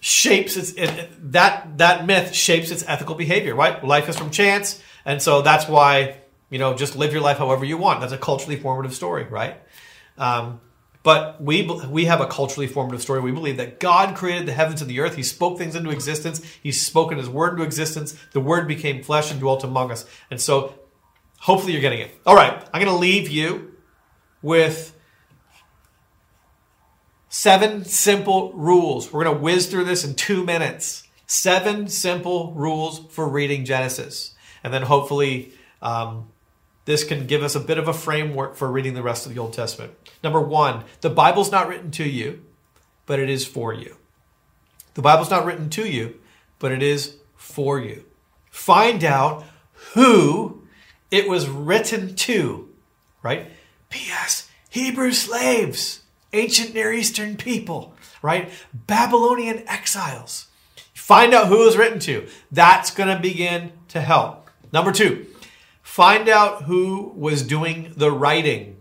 shapes 0.00 0.56
its 0.56 0.72
it, 0.72 1.32
that 1.32 1.78
that 1.78 2.06
myth 2.06 2.34
shapes 2.34 2.70
its 2.70 2.84
ethical 2.86 3.14
behavior. 3.14 3.54
Right, 3.54 3.82
life 3.84 4.08
is 4.08 4.16
from 4.16 4.30
chance, 4.30 4.82
and 5.04 5.20
so 5.20 5.42
that's 5.42 5.68
why 5.68 6.18
you 6.50 6.58
know 6.58 6.74
just 6.74 6.96
live 6.96 7.12
your 7.12 7.22
life 7.22 7.38
however 7.38 7.64
you 7.64 7.76
want. 7.76 8.00
That's 8.00 8.12
a 8.12 8.18
culturally 8.18 8.56
formative 8.56 8.94
story, 8.94 9.24
right? 9.24 9.56
Um, 10.18 10.60
but 11.06 11.40
we, 11.40 11.62
we 11.88 12.06
have 12.06 12.20
a 12.20 12.26
culturally 12.26 12.66
formative 12.66 13.00
story. 13.00 13.20
We 13.20 13.30
believe 13.30 13.58
that 13.58 13.78
God 13.78 14.16
created 14.16 14.44
the 14.44 14.52
heavens 14.52 14.80
and 14.82 14.90
the 14.90 14.98
earth. 14.98 15.14
He 15.14 15.22
spoke 15.22 15.56
things 15.56 15.76
into 15.76 15.90
existence. 15.90 16.42
He's 16.60 16.84
spoken 16.84 17.16
His 17.16 17.28
word 17.28 17.52
into 17.52 17.62
existence. 17.62 18.16
The 18.32 18.40
word 18.40 18.66
became 18.66 19.04
flesh 19.04 19.30
and 19.30 19.38
dwelt 19.38 19.62
among 19.62 19.92
us. 19.92 20.04
And 20.32 20.40
so 20.40 20.74
hopefully 21.38 21.74
you're 21.74 21.80
getting 21.80 22.00
it. 22.00 22.10
All 22.26 22.34
right, 22.34 22.60
I'm 22.74 22.82
going 22.82 22.92
to 22.92 22.98
leave 22.98 23.28
you 23.28 23.76
with 24.42 24.98
seven 27.28 27.84
simple 27.84 28.52
rules. 28.54 29.12
We're 29.12 29.22
going 29.22 29.36
to 29.36 29.40
whiz 29.40 29.68
through 29.68 29.84
this 29.84 30.04
in 30.04 30.16
two 30.16 30.42
minutes. 30.42 31.04
Seven 31.28 31.86
simple 31.86 32.52
rules 32.54 33.06
for 33.10 33.28
reading 33.28 33.64
Genesis. 33.64 34.34
And 34.64 34.74
then 34.74 34.82
hopefully, 34.82 35.52
um, 35.80 36.32
this 36.86 37.04
can 37.04 37.26
give 37.26 37.42
us 37.42 37.54
a 37.54 37.60
bit 37.60 37.78
of 37.78 37.88
a 37.88 37.92
framework 37.92 38.56
for 38.56 38.70
reading 38.70 38.94
the 38.94 39.02
rest 39.02 39.26
of 39.26 39.34
the 39.34 39.40
Old 39.40 39.52
Testament. 39.52 39.92
Number 40.24 40.40
one, 40.40 40.84
the 41.02 41.10
Bible's 41.10 41.52
not 41.52 41.68
written 41.68 41.90
to 41.92 42.08
you, 42.08 42.42
but 43.04 43.18
it 43.18 43.28
is 43.28 43.44
for 43.44 43.74
you. 43.74 43.96
The 44.94 45.02
Bible's 45.02 45.30
not 45.30 45.44
written 45.44 45.68
to 45.70 45.86
you, 45.86 46.18
but 46.58 46.72
it 46.72 46.82
is 46.82 47.16
for 47.34 47.78
you. 47.78 48.04
Find 48.50 49.04
out 49.04 49.44
who 49.92 50.62
it 51.10 51.28
was 51.28 51.48
written 51.48 52.14
to, 52.14 52.70
right? 53.22 53.48
P.S. 53.90 54.48
Hebrew 54.70 55.12
slaves, 55.12 56.02
ancient 56.32 56.72
Near 56.72 56.92
Eastern 56.92 57.36
people, 57.36 57.94
right? 58.22 58.50
Babylonian 58.72 59.64
exiles. 59.68 60.46
Find 60.94 61.34
out 61.34 61.48
who 61.48 61.62
it 61.62 61.66
was 61.66 61.76
written 61.76 61.98
to. 62.00 62.26
That's 62.50 62.90
going 62.90 63.14
to 63.14 63.20
begin 63.20 63.72
to 63.88 64.00
help. 64.00 64.50
Number 64.72 64.92
two, 64.92 65.26
Find 65.96 66.28
out 66.28 66.64
who 66.64 67.10
was 67.16 67.40
doing 67.40 67.94
the 67.96 68.12
writing. 68.12 68.76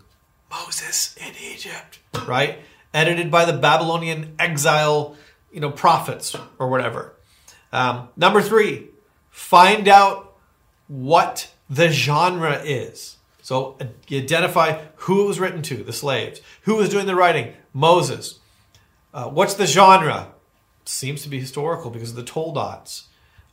Moses 0.52 1.16
in 1.16 1.32
Egypt, 1.42 2.00
right? 2.28 2.60
Edited 2.94 3.32
by 3.32 3.46
the 3.46 3.54
Babylonian 3.54 4.36
exile, 4.38 5.16
you 5.50 5.62
know, 5.62 5.72
prophets 5.72 6.36
or 6.60 6.70
whatever. 6.70 7.16
Um, 7.72 8.10
number 8.18 8.42
three, 8.42 8.90
find 9.30 9.88
out 9.88 10.36
what 10.90 11.54
the 11.70 11.90
genre 11.90 12.62
is. 12.62 13.16
So 13.42 13.78
uh, 13.80 13.86
identify 14.12 14.82
who 14.98 15.24
it 15.24 15.28
was 15.28 15.40
written 15.40 15.62
to, 15.62 15.86
the 15.86 15.94
slaves. 15.94 16.42
Who 16.64 16.76
was 16.76 16.90
doing 16.90 17.06
the 17.06 17.16
writing? 17.16 17.54
Moses. 17.72 18.40
Uh, 19.14 19.30
what's 19.30 19.54
the 19.54 19.68
genre? 19.68 20.34
Seems 20.84 21.24
to 21.24 21.30
be 21.30 21.40
historical 21.40 21.92
because 21.92 22.10
of 22.10 22.18
the 22.18 22.24
toldots. 22.24 23.04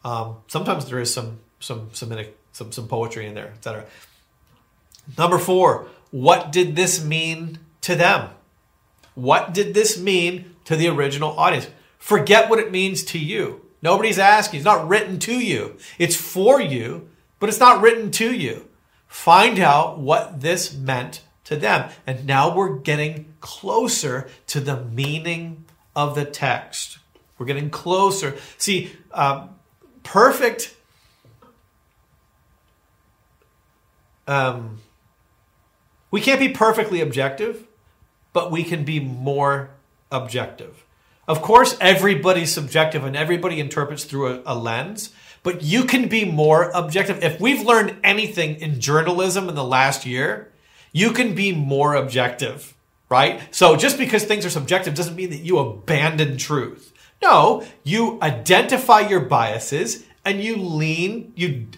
Um, 0.05 0.39
sometimes 0.49 0.87
there 0.87 0.99
is 0.99 1.15
some 1.15 1.39
some 1.61 1.91
Semitic, 1.93 2.37
some 2.53 2.73
some 2.73 2.89
poetry 2.89 3.27
in 3.27 3.35
there, 3.35 3.49
etc. 3.49 3.85
Number 5.19 5.39
four, 5.39 5.89
what 6.11 6.53
did 6.53 6.77
this 6.77 7.05
mean 7.05 7.59
to 7.83 7.97
them? 7.97 8.31
What 9.15 9.53
did 9.53 9.75
this 9.75 9.99
mean 9.99 10.55
to 10.65 10.77
the 10.77 10.89
original 10.89 11.39
audience? 11.39 11.69
Forget 11.99 12.49
what 12.49 12.59
it 12.59 12.71
means 12.71 13.03
to 13.05 13.19
you. 13.19 13.63
Nobody's 13.83 14.19
asking. 14.19 14.59
It's 14.59 14.65
not 14.65 14.89
written 14.89 15.19
to 15.21 15.39
you. 15.39 15.77
It's 15.99 16.17
for 16.17 16.61
you, 16.61 17.09
but 17.41 17.49
it's 17.49 17.61
not 17.61 17.83
written 17.83 18.11
to 18.13 18.33
you. 18.33 18.69
Find 19.09 19.59
out 19.59 19.99
what 19.99 20.41
this 20.41 20.75
meant 20.75 21.23
to 21.45 21.57
them. 21.57 21.91
And 22.07 22.27
now 22.27 22.55
we're 22.55 22.79
getting 22.79 23.35
closer 23.41 24.29
to 24.47 24.61
the 24.61 24.85
meaning 24.85 25.65
of 25.95 26.15
the 26.15 26.25
text. 26.25 26.99
We're 27.37 27.47
getting 27.47 27.71
closer. 27.71 28.37
See, 28.57 28.93
um, 29.13 29.51
perfect. 30.03 30.77
Um, 34.27 34.81
we 36.11 36.21
can't 36.21 36.41
be 36.41 36.51
perfectly 36.51 37.01
objective, 37.01 37.67
but 38.33 38.51
we 38.51 38.65
can 38.65 38.85
be 38.85 39.01
more 39.01 39.71
objective. 40.11 40.85
Of 41.29 41.41
course, 41.41 41.77
everybody's 41.81 42.53
subjective 42.53 43.05
and 43.05 43.17
everybody 43.17 43.61
interprets 43.61 44.05
through 44.05 44.27
a, 44.35 44.43
a, 44.47 44.55
lens, 44.55 45.13
but 45.43 45.63
you 45.63 45.85
can 45.85 46.09
be 46.09 46.25
more 46.25 46.71
objective. 46.75 47.23
If 47.23 47.41
we've 47.41 47.63
learned 47.63 47.97
anything 48.03 48.57
in 48.57 48.81
journalism 48.81 49.49
in 49.49 49.55
the 49.55 49.65
last 49.65 50.05
year, 50.05 50.53
you 50.93 51.13
can 51.13 51.35
be 51.35 51.53
more 51.53 51.95
objective, 51.95 52.75
right? 53.09 53.41
So 53.51 53.77
just 53.77 53.99
because 53.99 54.25
things 54.25 54.45
are 54.45 54.51
subjective 54.51 54.95
doesn't 54.95 55.17
mean 55.17 55.31
that 55.31 55.39
you 55.39 55.59
abandon 55.59 56.37
truth. 56.37 56.93
No, 57.23 57.65
you 57.85 58.19
identify 58.21 59.01
your 59.01 59.21
biases 59.21 60.05
and 60.25 60.43
you 60.43 60.57
lean, 60.57 61.33
you, 61.37 61.69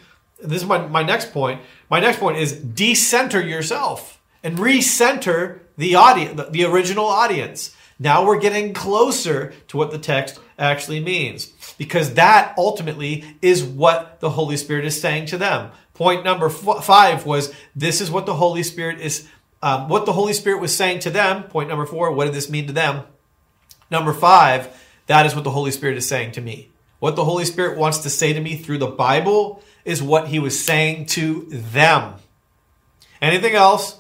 this 0.43 0.63
is 0.63 0.69
my, 0.69 0.87
my 0.87 1.03
next 1.03 1.33
point. 1.33 1.61
My 1.91 2.01
next 2.01 2.19
point 2.19 2.39
is 2.39 2.53
decenter 2.53 3.41
yourself 3.41 4.21
and 4.43 4.59
recenter 4.59 5.61
the 5.77 5.95
audience, 5.95 6.41
the, 6.51 6.65
original 6.65 7.07
audience. 7.07 7.75
Now 7.99 8.27
we're 8.27 8.41
getting 8.41 8.75
closer 8.75 9.53
to 9.69 9.77
what 9.77 9.91
the 9.91 9.99
text 9.99 10.41
actually 10.59 11.01
means 11.01 11.47
because 11.79 12.15
that 12.15 12.55
ultimately 12.59 13.25
is 13.41 13.63
what 13.63 14.21
the 14.21 14.31
Holy 14.31 14.57
Spirit 14.57 14.85
is 14.85 15.01
saying 15.01 15.27
to 15.27 15.39
them. 15.39 15.71
Point 15.95 16.25
number 16.25 16.47
f- 16.47 16.85
five 16.85 17.25
was 17.25 17.55
this 17.75 18.01
is 18.01 18.11
what 18.11 18.27
the 18.27 18.35
Holy 18.35 18.63
Spirit 18.63 19.01
is, 19.01 19.29
um, 19.63 19.89
what 19.89 20.07
the 20.07 20.13
Holy 20.13 20.33
Spirit 20.33 20.61
was 20.61 20.77
saying 20.77 21.01
to 21.01 21.11
them. 21.11 21.45
Point 21.45 21.69
number 21.69 21.87
four, 21.87 22.11
what 22.13 22.25
did 22.25 22.35
this 22.35 22.51
mean 22.51 22.67
to 22.67 22.73
them? 22.73 23.05
Number 23.91 24.13
five, 24.13 24.77
that 25.07 25.27
is 25.27 25.35
what 25.35 25.45
the 25.45 25.51
Holy 25.51 25.71
Spirit 25.71 25.97
is 25.97 26.09
saying 26.09 26.33
to 26.33 26.41
me. 26.41 26.71
What 26.99 27.17
the 27.17 27.25
Holy 27.25 27.45
Spirit 27.45 27.79
wants 27.79 27.99
to 27.99 28.11
say 28.11 28.33
to 28.33 28.41
me 28.41 28.57
through 28.57 28.79
the 28.79 28.87
Bible 28.87 29.63
is 29.85 30.03
what 30.03 30.29
he 30.29 30.39
was 30.39 30.63
saying 30.63 31.07
to 31.07 31.47
them. 31.51 32.15
Anything 33.21 33.55
else 33.55 33.99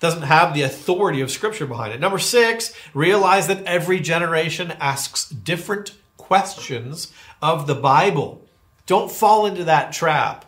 doesn't 0.00 0.22
have 0.22 0.52
the 0.52 0.62
authority 0.62 1.20
of 1.20 1.30
Scripture 1.30 1.66
behind 1.66 1.92
it. 1.92 2.00
Number 2.00 2.18
six, 2.18 2.74
realize 2.92 3.46
that 3.46 3.64
every 3.64 4.00
generation 4.00 4.72
asks 4.80 5.28
different 5.28 5.92
questions 6.16 7.12
of 7.40 7.66
the 7.66 7.74
Bible. 7.74 8.44
Don't 8.86 9.12
fall 9.12 9.46
into 9.46 9.64
that 9.64 9.92
trap. 9.92 10.44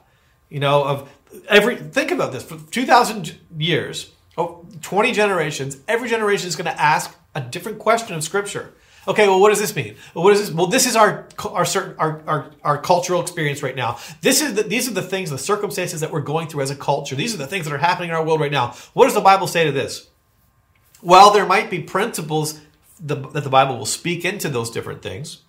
You 0.49 0.61
know, 0.61 0.85
of 0.85 1.11
every, 1.49 1.77
think 1.77 2.11
about 2.11 2.33
this 2.33 2.43
for 2.43 2.59
2,000 2.71 3.39
years, 3.57 4.11
oh, 4.37 4.67
20 4.83 5.13
generations, 5.13 5.79
every 5.87 6.09
generation 6.09 6.49
is 6.49 6.57
going 6.57 6.73
to 6.73 6.81
ask 6.81 7.17
a 7.35 7.41
different 7.41 7.79
question 7.79 8.17
of 8.17 8.25
Scripture. 8.25 8.75
Okay, 9.07 9.29
well, 9.29 9.41
what 9.41 9.51
does 9.51 9.61
this 9.61 9.75
mean? 9.77 9.97
Well, 10.15 10.25
what 10.25 10.33
is 10.33 10.41
this? 10.41 10.51
Well, 10.51 10.67
this 10.67 10.87
is 10.87 10.97
our 10.97 11.27
our 11.45 11.65
certain 11.65 11.95
our, 11.99 12.23
our, 12.27 12.51
our 12.63 12.79
cultural 12.79 13.21
experience 13.21 13.63
right 13.63 13.77
now. 13.77 13.99
This 14.23 14.41
is 14.41 14.55
the, 14.55 14.63
these 14.63 14.89
are 14.89 14.95
the 14.95 15.03
things, 15.03 15.31
the 15.31 15.39
circumstances 15.39 16.01
that 16.01 16.11
we're 16.11 16.21
going 16.21 16.49
through 16.49 16.63
as 16.63 16.71
a 16.71 16.77
culture. 16.77 17.15
These 17.15 17.35
are 17.35 17.39
the 17.39 17.47
things 17.47 17.67
that 17.67 17.75
are 17.75 17.79
happening 17.79 18.11
in 18.11 18.15
our 18.15 18.25
world 18.25 18.41
right 18.41 18.53
now. 18.53 18.75
What 18.95 19.05
does 19.05 19.15
the 19.15 19.21
Bible 19.21 19.47
say 19.47 19.65
to 19.65 19.73
this? 19.73 20.09
Well, 21.03 21.33
there 21.33 21.45
might 21.45 21.69
be 21.69 21.81
principles 21.81 22.61
the, 22.99 23.17
that 23.17 23.45
the 23.45 23.51
Bible 23.51 23.77
will 23.77 23.87
speak 23.87 24.25
into 24.25 24.49
those 24.49 24.71
different 24.71 25.03
things. 25.03 25.43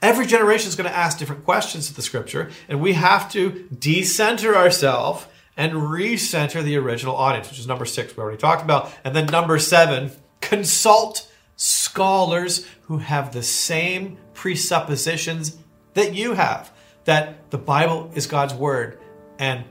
Every 0.00 0.26
generation 0.26 0.68
is 0.68 0.76
going 0.76 0.88
to 0.88 0.96
ask 0.96 1.18
different 1.18 1.44
questions 1.44 1.90
of 1.90 1.96
the 1.96 2.02
Scripture, 2.02 2.50
and 2.68 2.80
we 2.80 2.92
have 2.92 3.32
to 3.32 3.66
decenter 3.76 4.54
ourselves 4.54 5.26
and 5.56 5.72
recenter 5.72 6.62
the 6.62 6.76
original 6.76 7.16
audience, 7.16 7.50
which 7.50 7.58
is 7.58 7.66
number 7.66 7.84
six 7.84 8.16
we 8.16 8.22
already 8.22 8.38
talked 8.38 8.62
about, 8.62 8.92
and 9.02 9.16
then 9.16 9.26
number 9.26 9.58
seven, 9.58 10.12
consult 10.40 11.27
scholars 11.58 12.64
who 12.82 12.98
have 12.98 13.32
the 13.32 13.42
same 13.42 14.16
presuppositions 14.32 15.58
that 15.94 16.14
you 16.14 16.32
have 16.32 16.72
that 17.04 17.50
the 17.50 17.58
Bible 17.58 18.10
is 18.14 18.26
God's 18.26 18.54
word 18.54 18.98
and 19.38 19.64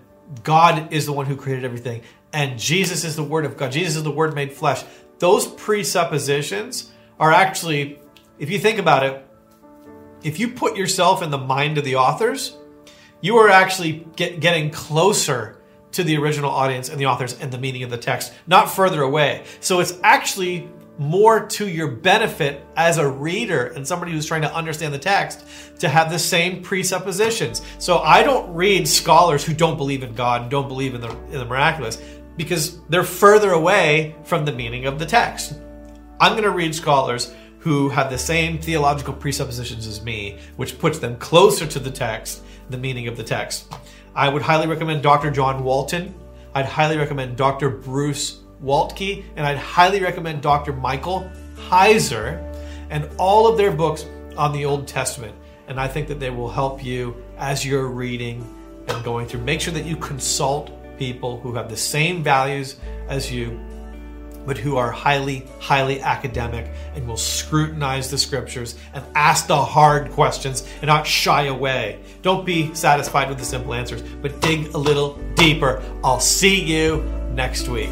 God 0.44 0.92
is 0.92 1.06
the 1.06 1.14
one 1.14 1.26
who 1.26 1.38
created 1.38 1.64
everything 1.64 2.02
and 2.34 2.60
Jesus 2.60 3.06
is 3.06 3.16
the 3.16 3.24
word 3.24 3.46
of 3.46 3.56
God. 3.56 3.72
Jesus 3.72 3.96
is 3.96 4.04
the 4.04 4.12
word 4.12 4.36
made 4.36 4.52
flesh. 4.52 4.84
Those 5.20 5.48
presuppositions 5.48 6.92
are 7.20 7.32
actually, 7.32 8.00
if 8.38 8.52
you 8.52 8.60
think 8.60 8.80
about 8.80 9.06
it, 9.06 9.26
if 10.24 10.40
you 10.40 10.50
put 10.50 10.76
yourself 10.76 11.24
in 11.24 11.30
the 11.30 11.38
mind 11.38 11.78
of 11.78 11.86
the 11.86 11.96
authors, 11.96 12.58
you 13.22 13.38
are 13.38 13.50
actually 13.50 14.06
get, 14.18 14.42
getting 14.42 14.72
closer 14.72 15.58
to 15.94 16.04
the 16.04 16.18
original 16.18 16.52
audience 16.52 16.90
and 16.90 17.00
the 17.00 17.06
authors 17.06 17.40
and 17.40 17.50
the 17.50 17.58
meaning 17.58 17.84
of 17.84 17.90
the 17.90 17.98
text, 17.98 18.34
not 18.46 18.70
further 18.70 19.02
away. 19.02 19.46
So 19.62 19.80
it's 19.80 19.98
actually 20.04 20.68
more 20.98 21.46
to 21.46 21.68
your 21.68 21.88
benefit 21.88 22.66
as 22.76 22.98
a 22.98 23.08
reader 23.10 23.68
and 23.68 23.88
somebody 23.88 24.12
who's 24.12 24.26
trying 24.26 24.42
to 24.42 24.54
understand 24.54 24.94
the 24.94 25.00
text 25.00 25.46
to 25.80 25.90
have 25.90 26.10
the 26.10 26.20
same 26.20 26.62
presuppositions. 26.64 27.62
So 27.78 28.00
I 28.00 28.24
don't 28.24 28.54
read 28.54 28.88
scholars 28.88 29.44
who 29.44 29.54
don't 29.54 29.78
believe 29.78 30.04
in 30.04 30.14
God 30.14 30.44
and 30.44 30.52
don't 30.52 30.68
believe 30.68 30.96
in 30.96 31.02
the, 31.02 31.10
in 31.10 31.34
the 31.34 31.46
miraculous 31.46 32.02
because 32.36 32.80
they're 32.86 33.04
further 33.04 33.52
away 33.52 34.16
from 34.24 34.46
the 34.46 34.52
meaning 34.52 34.86
of 34.86 35.00
the 35.00 35.06
text. 35.06 35.60
I'm 36.20 36.34
going 36.34 36.44
to 36.44 36.52
read 36.52 36.74
scholars 36.74 37.34
who 37.60 37.90
have 37.90 38.10
the 38.10 38.18
same 38.18 38.60
theological 38.60 39.14
presuppositions 39.14 39.88
as 39.88 40.02
me, 40.04 40.40
which 40.56 40.80
puts 40.80 41.00
them 41.00 41.18
closer 41.18 41.66
to 41.68 41.80
the 41.80 41.92
text, 41.92 42.44
the 42.70 42.78
meaning 42.78 43.08
of 43.08 43.18
the 43.18 43.24
text. 43.24 43.74
I 44.16 44.30
would 44.30 44.42
highly 44.42 44.68
recommend 44.68 45.04
Dr. 45.04 45.32
John 45.32 45.64
Walton. 45.64 46.16
I'd 46.56 46.66
highly 46.66 46.98
recommend 46.98 47.38
Dr. 47.38 47.70
Bruce 47.70 48.42
Waltke, 48.64 49.24
and 49.36 49.46
I'd 49.46 49.58
highly 49.58 50.00
recommend 50.02 50.42
Dr. 50.42 50.74
Michael 50.74 51.30
Heiser 51.70 52.44
and 52.90 53.10
all 53.18 53.48
of 53.48 53.58
their 53.58 53.72
books 53.72 54.06
on 54.38 54.54
the 54.54 54.66
Old 54.66 54.88
Testament. 54.88 55.36
And 55.68 55.80
I 55.80 55.88
think 55.88 56.08
that 56.08 56.20
they 56.20 56.30
will 56.30 56.50
help 56.50 56.84
you 56.84 57.24
as 57.38 57.66
you're 57.66 57.88
reading 57.88 58.46
and 58.88 59.04
going 59.04 59.28
through. 59.28 59.42
Make 59.42 59.62
sure 59.62 59.74
that 59.74 59.86
you 59.86 59.98
consult 59.98 60.72
people 60.98 61.40
who 61.40 61.54
have 61.54 61.70
the 61.70 61.78
same 61.78 62.24
values 62.24 62.78
as 63.10 63.32
you, 63.32 63.60
but 64.46 64.58
who 64.58 64.78
are 64.78 64.92
highly, 64.92 65.46
highly 65.60 66.02
academic 66.02 66.72
and 66.96 67.06
will 67.06 67.18
scrutinize 67.18 68.10
the 68.10 68.18
scriptures 68.18 68.76
and 68.94 69.04
ask 69.14 69.48
the 69.48 69.64
hard 69.64 70.10
questions 70.12 70.66
and 70.82 70.88
not 70.88 71.06
shy 71.06 71.44
away. 71.44 72.00
Don't 72.22 72.46
be 72.46 72.74
satisfied 72.74 73.28
with 73.28 73.38
the 73.38 73.46
simple 73.46 73.74
answers, 73.74 74.02
but 74.22 74.40
dig 74.42 74.74
a 74.74 74.78
little 74.78 75.16
deeper. 75.36 75.84
I'll 76.04 76.22
see 76.22 76.64
you 76.64 77.04
next 77.34 77.68
week. 77.68 77.92